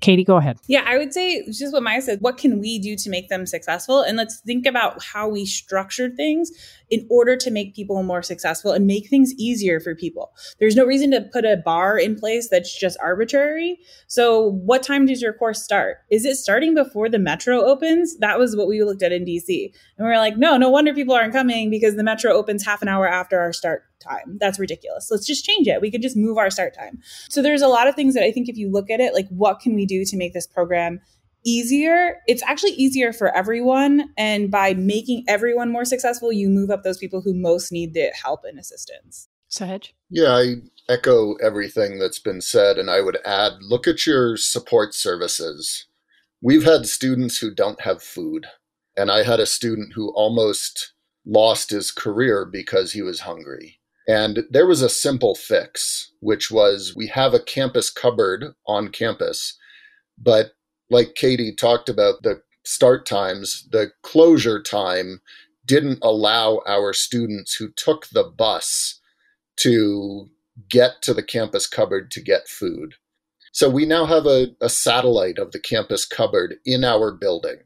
Katie, 0.00 0.24
go 0.24 0.36
ahead. 0.36 0.58
Yeah, 0.66 0.84
I 0.86 0.98
would 0.98 1.12
say 1.12 1.44
just 1.46 1.72
what 1.72 1.82
Maia 1.82 2.02
said. 2.02 2.20
What 2.20 2.36
can 2.36 2.60
we 2.60 2.78
do 2.78 2.96
to 2.96 3.10
make 3.10 3.28
them 3.28 3.46
successful? 3.46 4.02
And 4.02 4.16
let's 4.16 4.40
think 4.40 4.66
about 4.66 5.02
how 5.02 5.28
we 5.28 5.44
structure 5.44 6.10
things 6.10 6.50
in 6.90 7.06
order 7.10 7.36
to 7.36 7.50
make 7.50 7.74
people 7.74 8.02
more 8.02 8.22
successful 8.22 8.72
and 8.72 8.86
make 8.86 9.08
things 9.08 9.34
easier 9.34 9.80
for 9.80 9.94
people. 9.94 10.32
There's 10.58 10.76
no 10.76 10.84
reason 10.84 11.10
to 11.12 11.22
put 11.22 11.44
a 11.44 11.56
bar 11.56 11.98
in 11.98 12.16
place 12.16 12.48
that's 12.48 12.78
just 12.78 12.98
arbitrary. 13.02 13.78
So, 14.06 14.50
what 14.50 14.82
time 14.82 15.06
does 15.06 15.22
your 15.22 15.32
course 15.32 15.62
start? 15.62 15.98
Is 16.10 16.24
it 16.24 16.36
starting 16.36 16.74
before 16.74 17.08
the 17.08 17.18
metro 17.18 17.64
opens? 17.64 18.16
That 18.18 18.38
was 18.38 18.56
what 18.56 18.68
we 18.68 18.82
looked 18.82 19.02
at 19.02 19.12
in 19.12 19.24
DC. 19.24 19.72
And 19.96 20.06
we 20.06 20.12
are 20.12 20.18
like, 20.18 20.36
no, 20.36 20.56
no 20.56 20.70
wonder 20.70 20.94
people 20.94 21.14
aren't 21.14 21.32
coming 21.32 21.70
because 21.70 21.96
the 21.96 22.04
metro 22.04 22.32
opens 22.32 22.64
half 22.64 22.82
an 22.82 22.88
hour 22.88 23.08
after 23.08 23.38
our 23.38 23.52
start 23.52 23.87
time. 24.00 24.38
That's 24.40 24.58
ridiculous. 24.58 25.08
Let's 25.10 25.26
just 25.26 25.44
change 25.44 25.66
it. 25.66 25.80
We 25.80 25.90
could 25.90 26.02
just 26.02 26.16
move 26.16 26.38
our 26.38 26.50
start 26.50 26.74
time. 26.74 27.00
So, 27.28 27.42
there's 27.42 27.62
a 27.62 27.68
lot 27.68 27.88
of 27.88 27.94
things 27.94 28.14
that 28.14 28.24
I 28.24 28.32
think 28.32 28.48
if 28.48 28.56
you 28.56 28.70
look 28.70 28.90
at 28.90 29.00
it, 29.00 29.14
like 29.14 29.28
what 29.28 29.60
can 29.60 29.74
we 29.74 29.86
do 29.86 30.04
to 30.04 30.16
make 30.16 30.34
this 30.34 30.46
program 30.46 31.00
easier, 31.44 32.18
it's 32.26 32.42
actually 32.42 32.72
easier 32.72 33.12
for 33.12 33.34
everyone. 33.34 34.12
And 34.16 34.50
by 34.50 34.74
making 34.74 35.24
everyone 35.28 35.70
more 35.70 35.84
successful, 35.84 36.32
you 36.32 36.48
move 36.48 36.70
up 36.70 36.82
those 36.82 36.98
people 36.98 37.20
who 37.20 37.34
most 37.34 37.72
need 37.72 37.94
the 37.94 38.12
help 38.22 38.40
and 38.44 38.58
assistance. 38.58 39.28
Sahaj? 39.50 39.92
Yeah, 40.10 40.34
I 40.34 40.54
echo 40.88 41.34
everything 41.34 41.98
that's 41.98 42.18
been 42.18 42.40
said. 42.40 42.78
And 42.78 42.90
I 42.90 43.00
would 43.00 43.18
add 43.24 43.52
look 43.60 43.86
at 43.86 44.06
your 44.06 44.36
support 44.36 44.94
services. 44.94 45.86
We've 46.40 46.64
had 46.64 46.86
students 46.86 47.38
who 47.38 47.54
don't 47.54 47.80
have 47.82 48.02
food. 48.02 48.46
And 48.96 49.10
I 49.10 49.22
had 49.22 49.40
a 49.40 49.46
student 49.46 49.92
who 49.94 50.10
almost 50.10 50.92
lost 51.24 51.70
his 51.70 51.90
career 51.90 52.44
because 52.44 52.92
he 52.92 53.02
was 53.02 53.20
hungry. 53.20 53.77
And 54.08 54.44
there 54.50 54.66
was 54.66 54.80
a 54.80 54.88
simple 54.88 55.34
fix, 55.34 56.12
which 56.20 56.50
was 56.50 56.94
we 56.96 57.08
have 57.08 57.34
a 57.34 57.42
campus 57.42 57.90
cupboard 57.90 58.54
on 58.66 58.88
campus, 58.88 59.58
but 60.16 60.52
like 60.90 61.14
Katie 61.14 61.54
talked 61.54 61.90
about 61.90 62.22
the 62.22 62.40
start 62.64 63.04
times, 63.04 63.68
the 63.70 63.92
closure 64.02 64.62
time 64.62 65.20
didn't 65.66 65.98
allow 66.02 66.62
our 66.66 66.94
students 66.94 67.54
who 67.54 67.68
took 67.76 68.08
the 68.08 68.24
bus 68.24 69.00
to 69.56 70.28
get 70.68 71.02
to 71.02 71.12
the 71.12 71.22
campus 71.22 71.66
cupboard 71.66 72.10
to 72.12 72.22
get 72.22 72.48
food. 72.48 72.94
So 73.52 73.68
we 73.68 73.84
now 73.84 74.06
have 74.06 74.26
a, 74.26 74.48
a 74.60 74.68
satellite 74.68 75.38
of 75.38 75.52
the 75.52 75.60
campus 75.60 76.06
cupboard 76.06 76.56
in 76.64 76.84
our 76.84 77.12
building 77.12 77.58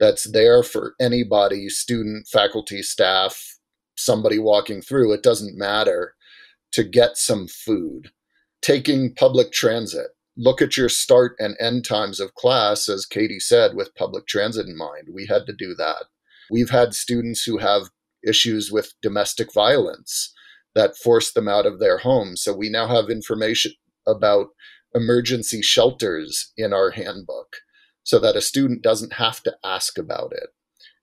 that's 0.00 0.30
there 0.30 0.62
for 0.62 0.94
anybody, 1.00 1.68
student, 1.68 2.26
faculty, 2.28 2.82
staff, 2.82 3.53
somebody 3.96 4.38
walking 4.38 4.80
through, 4.80 5.12
it 5.12 5.22
doesn't 5.22 5.58
matter, 5.58 6.14
to 6.72 6.84
get 6.84 7.16
some 7.16 7.46
food. 7.46 8.10
Taking 8.62 9.14
public 9.14 9.52
transit, 9.52 10.08
look 10.36 10.60
at 10.62 10.76
your 10.76 10.88
start 10.88 11.36
and 11.38 11.56
end 11.60 11.84
times 11.84 12.20
of 12.20 12.34
class, 12.34 12.88
as 12.88 13.06
Katie 13.06 13.40
said, 13.40 13.74
with 13.74 13.94
public 13.94 14.26
transit 14.26 14.66
in 14.66 14.76
mind. 14.76 15.08
We 15.12 15.26
had 15.26 15.46
to 15.46 15.52
do 15.52 15.74
that. 15.76 16.04
We've 16.50 16.70
had 16.70 16.94
students 16.94 17.44
who 17.44 17.58
have 17.58 17.90
issues 18.26 18.70
with 18.72 18.94
domestic 19.02 19.52
violence 19.52 20.32
that 20.74 20.96
forced 20.96 21.34
them 21.34 21.48
out 21.48 21.66
of 21.66 21.78
their 21.78 21.98
homes. 21.98 22.42
So 22.42 22.54
we 22.54 22.68
now 22.68 22.88
have 22.88 23.10
information 23.10 23.72
about 24.06 24.48
emergency 24.94 25.62
shelters 25.62 26.52
in 26.56 26.72
our 26.72 26.90
handbook 26.90 27.56
so 28.02 28.18
that 28.18 28.36
a 28.36 28.40
student 28.40 28.82
doesn't 28.82 29.14
have 29.14 29.42
to 29.42 29.54
ask 29.64 29.98
about 29.98 30.32
it. 30.32 30.50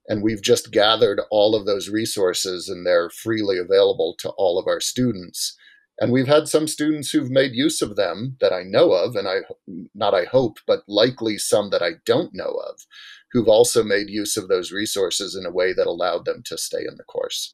And 0.08 0.24
we've 0.24 0.42
just 0.42 0.72
gathered 0.72 1.22
all 1.30 1.56
of 1.56 1.66
those 1.66 1.90
resources 1.90 2.68
and 2.68 2.86
they're 2.86 3.10
freely 3.10 3.58
available 3.58 4.16
to 4.20 4.30
all 4.32 4.60
of 4.60 4.68
our 4.68 4.80
students 4.80 5.56
and 6.02 6.12
we've 6.12 6.28
had 6.28 6.48
some 6.48 6.68
students 6.68 7.12
who've 7.12 7.30
made 7.30 7.54
use 7.54 7.80
of 7.80 7.96
them 7.96 8.36
that 8.42 8.52
I 8.52 8.64
know 8.64 8.92
of, 8.92 9.16
and 9.16 9.28
I 9.28 9.42
not 9.94 10.16
I 10.16 10.26
hope, 10.26 10.58
but 10.66 10.82
likely 10.88 11.38
some 11.38 11.70
that 11.70 11.84
I 11.84 11.92
don't 12.08 12.34
know 12.34 12.60
of, 12.68 12.80
who've 13.32 13.48
also 13.48 13.84
made 13.84 14.10
use 14.10 14.36
of 14.36 14.48
those 14.48 14.72
resources 14.72 15.36
in 15.36 15.46
a 15.46 15.52
way 15.52 15.74
that 15.74 15.86
allowed 15.86 16.26
them 16.26 16.42
to 16.46 16.58
stay 16.58 16.80
in 16.80 16.96
the 16.98 17.04
course 17.04 17.54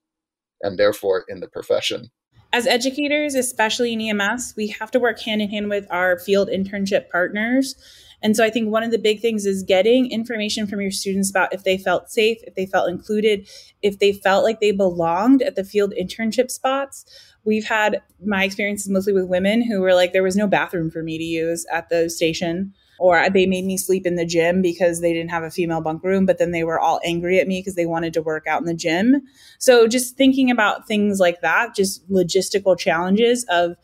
and 0.62 0.80
therefore 0.80 1.26
in 1.28 1.42
the 1.42 1.50
profession. 1.50 2.10
As 2.54 2.66
educators, 2.66 3.36
especially 3.36 3.94
in 3.94 4.02
EMS, 4.02 4.54
we 4.56 4.68
have 4.68 4.92
to 4.92 5.00
work 5.00 5.20
hand 5.20 5.42
in 5.42 5.50
hand 5.50 5.70
with 5.70 5.86
our 5.90 6.18
field 6.18 6.50
internship 6.50 7.10
partners. 7.10 7.76
And 8.22 8.36
so 8.36 8.44
I 8.44 8.50
think 8.50 8.72
one 8.72 8.84
of 8.84 8.90
the 8.92 8.98
big 8.98 9.22
things 9.22 9.46
is 9.46 9.62
getting 9.62 10.10
information 10.10 10.66
from 10.66 10.82
your 10.82 10.90
students 10.90 11.30
about 11.30 11.54
if 11.54 11.64
they 11.64 11.78
felt 11.78 12.10
safe, 12.10 12.40
if 12.44 12.56
they 12.56 12.66
felt 12.66 12.90
included, 12.90 13.48
if 13.84 14.00
they 14.00 14.12
felt 14.12 14.44
like 14.44 14.60
they 14.60 14.72
belonged 14.72 15.44
at 15.44 15.56
the 15.56 15.64
field 15.64 15.94
internship 16.00 16.50
spots 16.50 17.06
we've 17.48 17.66
had 17.66 18.02
my 18.24 18.44
experiences 18.44 18.90
mostly 18.90 19.14
with 19.14 19.30
women 19.30 19.64
who 19.64 19.80
were 19.80 19.94
like, 19.94 20.12
there 20.12 20.22
was 20.22 20.36
no 20.36 20.48
bathroom 20.48 20.92
for 20.92 21.02
me 21.02 21.18
to 21.18 21.24
use 21.24 21.66
at 21.72 21.90
the 21.90 22.10
station. 22.10 22.74
Or 23.00 23.30
they 23.30 23.46
made 23.46 23.66
me 23.66 23.78
sleep 23.78 24.06
in 24.06 24.16
the 24.16 24.26
gym 24.26 24.62
because 24.62 25.02
they 25.02 25.14
didn't 25.14 25.30
have 25.30 25.44
a 25.44 25.52
female 25.52 25.82
bunk 25.82 26.04
room, 26.04 26.26
but 26.26 26.40
then 26.40 26.52
they 26.52 26.64
were 26.64 26.80
all 26.80 27.00
angry 27.06 27.40
at 27.40 27.48
me 27.48 27.60
because 27.60 27.76
they 27.76 27.86
wanted 27.86 28.14
to 28.14 28.22
work 28.22 28.48
out 28.48 28.62
in 28.62 28.66
the 28.66 28.74
gym. 28.74 29.22
So, 29.60 29.88
just 29.88 30.18
thinking 30.18 30.50
about 30.50 30.88
things 30.88 31.20
like 31.20 31.42
that, 31.42 31.76
just 31.76 32.10
logistical 32.10 32.78
challenges 32.78 33.46
of 33.50 33.76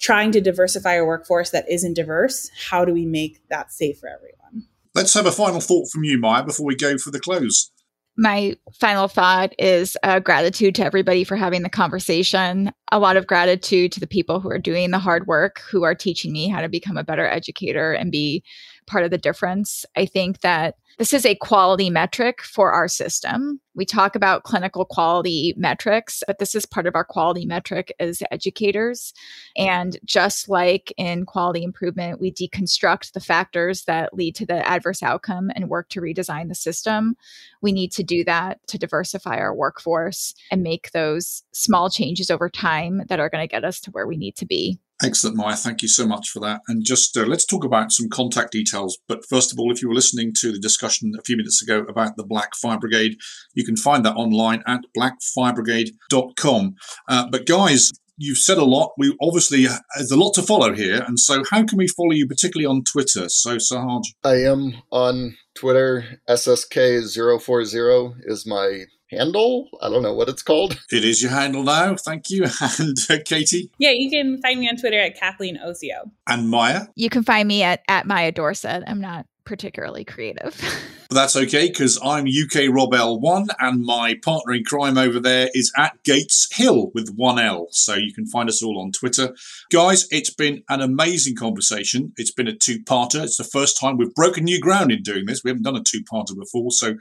trying 0.00 0.32
to 0.32 0.40
diversify 0.40 0.94
a 0.94 1.04
workforce 1.04 1.50
that 1.50 1.64
isn't 1.70 1.94
diverse. 1.94 2.50
How 2.68 2.84
do 2.84 2.92
we 2.92 3.06
make 3.06 3.40
that 3.48 3.72
safe 3.72 3.98
for 3.98 4.08
everyone? 4.08 4.68
Let's 4.94 5.14
have 5.14 5.26
a 5.26 5.32
final 5.32 5.60
thought 5.60 5.88
from 5.90 6.04
you, 6.04 6.18
Maia, 6.18 6.44
before 6.44 6.66
we 6.66 6.76
go 6.76 6.98
for 6.98 7.10
the 7.10 7.20
close 7.20 7.70
my 8.16 8.56
final 8.72 9.08
thought 9.08 9.52
is 9.58 9.96
uh, 10.02 10.20
gratitude 10.20 10.74
to 10.76 10.84
everybody 10.84 11.24
for 11.24 11.36
having 11.36 11.62
the 11.62 11.68
conversation. 11.68 12.72
A 12.92 12.98
lot 12.98 13.16
of 13.16 13.26
gratitude 13.26 13.90
to 13.92 14.00
the 14.00 14.06
people 14.06 14.40
who 14.40 14.50
are 14.50 14.58
doing 14.58 14.90
the 14.90 14.98
hard 14.98 15.26
work, 15.26 15.60
who 15.70 15.82
are 15.82 15.94
teaching 15.94 16.32
me 16.32 16.48
how 16.48 16.60
to 16.60 16.68
become 16.68 16.96
a 16.96 17.04
better 17.04 17.26
educator 17.26 17.92
and 17.92 18.12
be 18.12 18.44
part 18.86 19.04
of 19.04 19.10
the 19.10 19.18
difference. 19.18 19.84
I 19.96 20.06
think 20.06 20.40
that 20.40 20.76
this 20.98 21.12
is 21.12 21.26
a 21.26 21.34
quality 21.34 21.90
metric 21.90 22.40
for 22.42 22.72
our 22.72 22.86
system. 22.86 23.60
We 23.74 23.84
talk 23.84 24.14
about 24.14 24.44
clinical 24.44 24.84
quality 24.84 25.52
metrics, 25.56 26.22
but 26.26 26.38
this 26.38 26.54
is 26.54 26.66
part 26.66 26.86
of 26.86 26.94
our 26.94 27.04
quality 27.04 27.46
metric 27.46 27.92
as 27.98 28.22
educators. 28.30 29.12
And 29.56 29.98
just 30.04 30.48
like 30.48 30.92
in 30.96 31.26
quality 31.26 31.64
improvement, 31.64 32.20
we 32.20 32.32
deconstruct 32.32 33.12
the 33.12 33.20
factors 33.20 33.84
that 33.84 34.14
lead 34.14 34.36
to 34.36 34.46
the 34.46 34.66
adverse 34.68 35.02
outcome 35.02 35.50
and 35.56 35.68
work 35.68 35.88
to 35.90 36.00
redesign 36.00 36.48
the 36.48 36.54
system. 36.54 37.16
We 37.60 37.72
need 37.72 37.90
to 37.92 38.04
do 38.04 38.22
that 38.24 38.64
to 38.68 38.78
diversify 38.78 39.38
our 39.38 39.54
workforce 39.54 40.34
and 40.52 40.62
make 40.62 40.92
those 40.92 41.42
small 41.52 41.90
changes 41.90 42.30
over 42.30 42.48
time 42.48 43.02
that 43.08 43.18
are 43.18 43.30
going 43.30 43.42
to 43.42 43.52
get 43.52 43.64
us 43.64 43.80
to 43.80 43.90
where 43.90 44.06
we 44.06 44.16
need 44.16 44.36
to 44.36 44.46
be. 44.46 44.78
Excellent, 45.02 45.36
Maia. 45.36 45.56
Thank 45.56 45.82
you 45.82 45.88
so 45.88 46.06
much 46.06 46.28
for 46.30 46.38
that. 46.40 46.60
And 46.68 46.84
just 46.84 47.16
uh, 47.16 47.24
let's 47.24 47.44
talk 47.44 47.64
about 47.64 47.90
some 47.90 48.08
contact 48.08 48.52
details. 48.52 48.98
But 49.08 49.24
first 49.28 49.52
of 49.52 49.58
all, 49.58 49.72
if 49.72 49.82
you 49.82 49.88
were 49.88 49.94
listening 49.94 50.32
to 50.40 50.52
the 50.52 50.58
discussion 50.58 51.12
a 51.18 51.22
few 51.22 51.36
minutes 51.36 51.60
ago 51.62 51.80
about 51.88 52.16
the 52.16 52.24
Black 52.24 52.54
Fire 52.54 52.78
Brigade, 52.78 53.16
you 53.54 53.64
can 53.64 53.76
find 53.76 54.04
that 54.04 54.14
online 54.14 54.62
at 54.66 54.82
blackfirebrigade.com. 54.96 56.74
Uh, 57.08 57.26
but 57.28 57.46
guys, 57.46 57.90
you've 58.16 58.38
said 58.38 58.58
a 58.58 58.64
lot. 58.64 58.92
We 58.96 59.16
obviously 59.20 59.66
there's 59.96 60.10
a 60.12 60.16
lot 60.16 60.34
to 60.34 60.42
follow 60.42 60.74
here, 60.74 61.02
and 61.06 61.18
so 61.18 61.42
how 61.50 61.64
can 61.64 61.78
we 61.78 61.88
follow 61.88 62.12
you, 62.12 62.26
particularly 62.26 62.66
on 62.66 62.84
Twitter? 62.84 63.28
So 63.28 63.56
Sahaj, 63.56 64.04
I 64.22 64.36
am 64.36 64.74
on 64.90 65.36
Twitter. 65.54 66.20
SSK040 66.28 68.14
is 68.24 68.46
my 68.46 68.84
handle. 69.16 69.68
I 69.80 69.88
don't 69.88 70.02
know 70.02 70.14
what 70.14 70.28
it's 70.28 70.42
called. 70.42 70.80
It 70.92 71.04
is 71.04 71.20
your 71.22 71.32
handle 71.32 71.64
now. 71.64 71.96
Thank 71.96 72.30
you. 72.30 72.44
And 72.78 72.96
uh, 73.10 73.18
Katie? 73.24 73.70
Yeah, 73.78 73.90
you 73.90 74.10
can 74.10 74.40
find 74.40 74.60
me 74.60 74.68
on 74.68 74.76
Twitter 74.76 74.98
at 74.98 75.18
Kathleen 75.18 75.58
Ocio. 75.58 76.10
And 76.28 76.48
Maia? 76.48 76.86
You 76.94 77.10
can 77.10 77.22
find 77.22 77.48
me 77.48 77.62
at, 77.62 77.82
at 77.88 78.06
Maia 78.06 78.32
Dorsett. 78.32 78.84
I'm 78.86 79.00
not 79.00 79.26
particularly 79.44 80.04
creative. 80.04 80.60
that's 81.10 81.36
okay 81.36 81.68
because 81.68 81.98
I'm 82.02 82.24
UK 82.24 82.74
Rob 82.74 82.92
L1 82.92 83.48
and 83.60 83.82
my 83.82 84.16
partner 84.22 84.54
in 84.54 84.64
crime 84.64 84.98
over 84.98 85.20
there 85.20 85.48
is 85.54 85.72
at 85.76 86.02
Gates 86.04 86.48
Hill 86.52 86.90
with 86.94 87.12
one 87.14 87.38
L. 87.38 87.68
So 87.70 87.94
you 87.94 88.12
can 88.12 88.26
find 88.26 88.48
us 88.48 88.62
all 88.62 88.80
on 88.80 88.92
Twitter. 88.92 89.34
Guys, 89.70 90.06
it's 90.10 90.32
been 90.32 90.62
an 90.68 90.80
amazing 90.80 91.36
conversation. 91.36 92.12
It's 92.16 92.32
been 92.32 92.48
a 92.48 92.56
two 92.56 92.80
parter. 92.80 93.22
It's 93.22 93.36
the 93.36 93.44
first 93.44 93.78
time 93.78 93.96
we've 93.96 94.14
broken 94.14 94.44
new 94.44 94.60
ground 94.60 94.90
in 94.90 95.02
doing 95.02 95.26
this. 95.26 95.42
We 95.44 95.50
haven't 95.50 95.64
done 95.64 95.76
a 95.76 95.82
two 95.82 96.02
parter 96.10 96.36
before. 96.36 96.70
So 96.70 96.94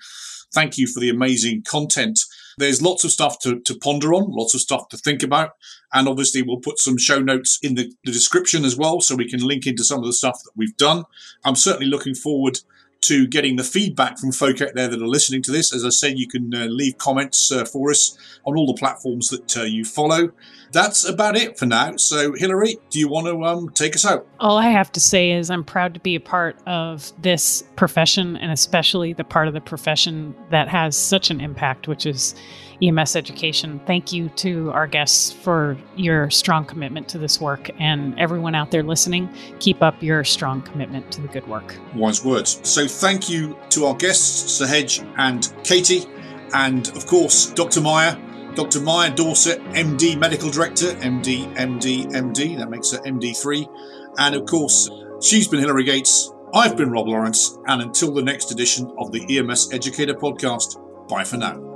thank 0.54 0.78
you 0.78 0.88
for 0.88 1.00
the 1.00 1.10
amazing 1.10 1.63
content. 1.63 2.20
There's 2.58 2.82
lots 2.82 3.04
of 3.04 3.12
stuff 3.12 3.39
to, 3.39 3.60
to 3.62 3.76
ponder 3.76 4.14
on, 4.14 4.32
lots 4.32 4.54
of 4.54 4.62
stuff 4.62 4.88
to 4.89 4.97
think 4.97 5.24
about. 5.24 5.51
And 5.91 6.08
obviously, 6.08 6.41
we'll 6.41 6.60
put 6.60 6.80
some 6.80 6.97
show 6.97 7.20
notes 7.20 7.60
in 7.62 7.76
the, 7.76 7.91
the 8.04 8.12
description 8.12 8.64
as 8.64 8.78
well 8.78 9.01
so 9.01 9.16
we 9.16 9.30
can 9.30 9.45
link 9.45 9.66
into 9.66 9.84
some 9.84 9.99
of 9.99 10.06
the 10.06 10.14
stuff 10.14 10.39
that 10.43 10.51
we've 10.56 10.78
done. 10.78 11.04
I'm 11.43 11.56
certainly 11.56 11.88
looking 11.88 12.16
forward 12.16 12.60
to 13.04 13.28
getting 13.28 13.58
the 13.58 13.64
feedback 13.64 14.18
from 14.18 14.32
folk 14.32 14.62
out 14.62 14.74
there 14.76 14.88
that 14.88 15.01
are 15.01 15.08
listening 15.08 15.41
to 15.43 15.51
this. 15.51 15.74
As 15.74 15.86
I 15.86 15.89
said, 15.89 16.18
you 16.18 16.28
can 16.28 16.54
uh, 16.54 16.66
leave 16.66 16.97
comments 16.97 17.51
uh, 17.51 17.66
for 17.66 17.91
us 17.91 18.18
on 18.45 18.58
all 18.58 18.66
the 18.66 18.80
platforms 18.80 19.30
that 19.30 19.58
uh, 19.58 19.64
you 19.64 19.86
follow. 19.86 20.32
That's 20.72 21.08
about 21.08 21.36
it 21.36 21.60
for 21.60 21.68
now. 21.68 21.97
So, 21.97 22.34
Hilary, 22.34 22.78
do 22.89 22.99
you 22.99 23.08
want 23.08 23.28
to 23.28 23.43
um, 23.43 23.70
take 23.70 23.95
us 23.95 24.06
out? 24.06 24.26
All 24.39 24.58
I 24.58 24.70
have 24.70 24.91
to 24.93 24.99
say 24.99 25.32
is 25.32 25.51
I'm 25.51 25.64
proud 25.64 25.93
to 25.93 25.99
be 25.99 26.16
a 26.16 26.20
part 26.20 26.58
of 26.66 27.14
this 27.22 27.64
profession 27.76 28.36
and 28.38 28.51
especially 28.51 29.14
the 29.14 29.24
part 29.24 29.47
of 29.47 29.54
the 29.54 29.62
profession 29.62 30.34
that 30.49 30.68
has 30.70 30.97
such 30.97 31.30
an 31.30 31.39
impact, 31.41 31.88
which 31.88 32.08
is 32.08 32.34
EMS 32.82 33.15
education. 33.15 33.80
Thank 33.86 34.11
you 34.11 34.30
to 34.30 34.71
our 34.71 34.88
guests 34.88 35.32
for 35.32 35.78
your 35.95 36.30
strong 36.30 36.65
commitment 36.65 37.07
to 37.09 37.17
this 37.17 37.39
work. 37.39 37.69
And 37.80 38.17
everyone 38.19 38.55
out 38.55 38.71
there 38.71 38.84
listening, 38.84 39.30
keep 39.59 39.82
up 39.82 40.01
your 40.01 40.24
strong 40.24 40.61
commitment 40.61 41.11
to 41.11 41.21
the 41.21 41.28
good 41.28 41.47
work. 41.47 41.76
Wise 41.95 42.24
words. 42.24 42.59
So 42.63 42.88
thank 42.88 43.30
you 43.30 43.57
to 43.69 43.86
our 43.86 43.95
guests, 43.95 44.61
Sahaj 44.61 45.05
and 45.17 45.53
Katie, 45.63 46.05
and 46.53 46.88
of 46.89 47.05
course, 47.07 47.51
Dr. 47.51 47.82
Meyer. 47.82 48.17
Dr. 48.55 48.82
Maia 48.82 49.09
Dorsett, 49.09 49.59
MD 49.71 50.15
Medical 50.15 50.51
Director, 50.51 50.93
MD, 51.01 51.51
MD, 51.55 52.05
MD, 52.11 52.55
that 52.59 52.69
makes 52.69 52.91
her 52.91 52.99
MD3. 52.99 53.67
And 54.19 54.36
of 54.36 54.45
course, 54.45 54.91
she's 55.24 55.47
been 55.47 55.59
Hilary 55.59 55.86
Gates, 55.86 56.32
I've 56.53 56.78
been 56.78 56.91
Rob 56.91 57.07
Lawrence, 57.07 57.57
and 57.65 57.82
until 57.82 58.13
the 58.13 58.21
next 58.21 58.51
edition 58.51 58.93
of 58.99 59.11
the 59.11 59.26
EMS 59.39 59.74
Educator 59.74 60.13
Podcast, 60.13 60.78
bye 61.09 61.24
for 61.24 61.38
now. 61.38 61.72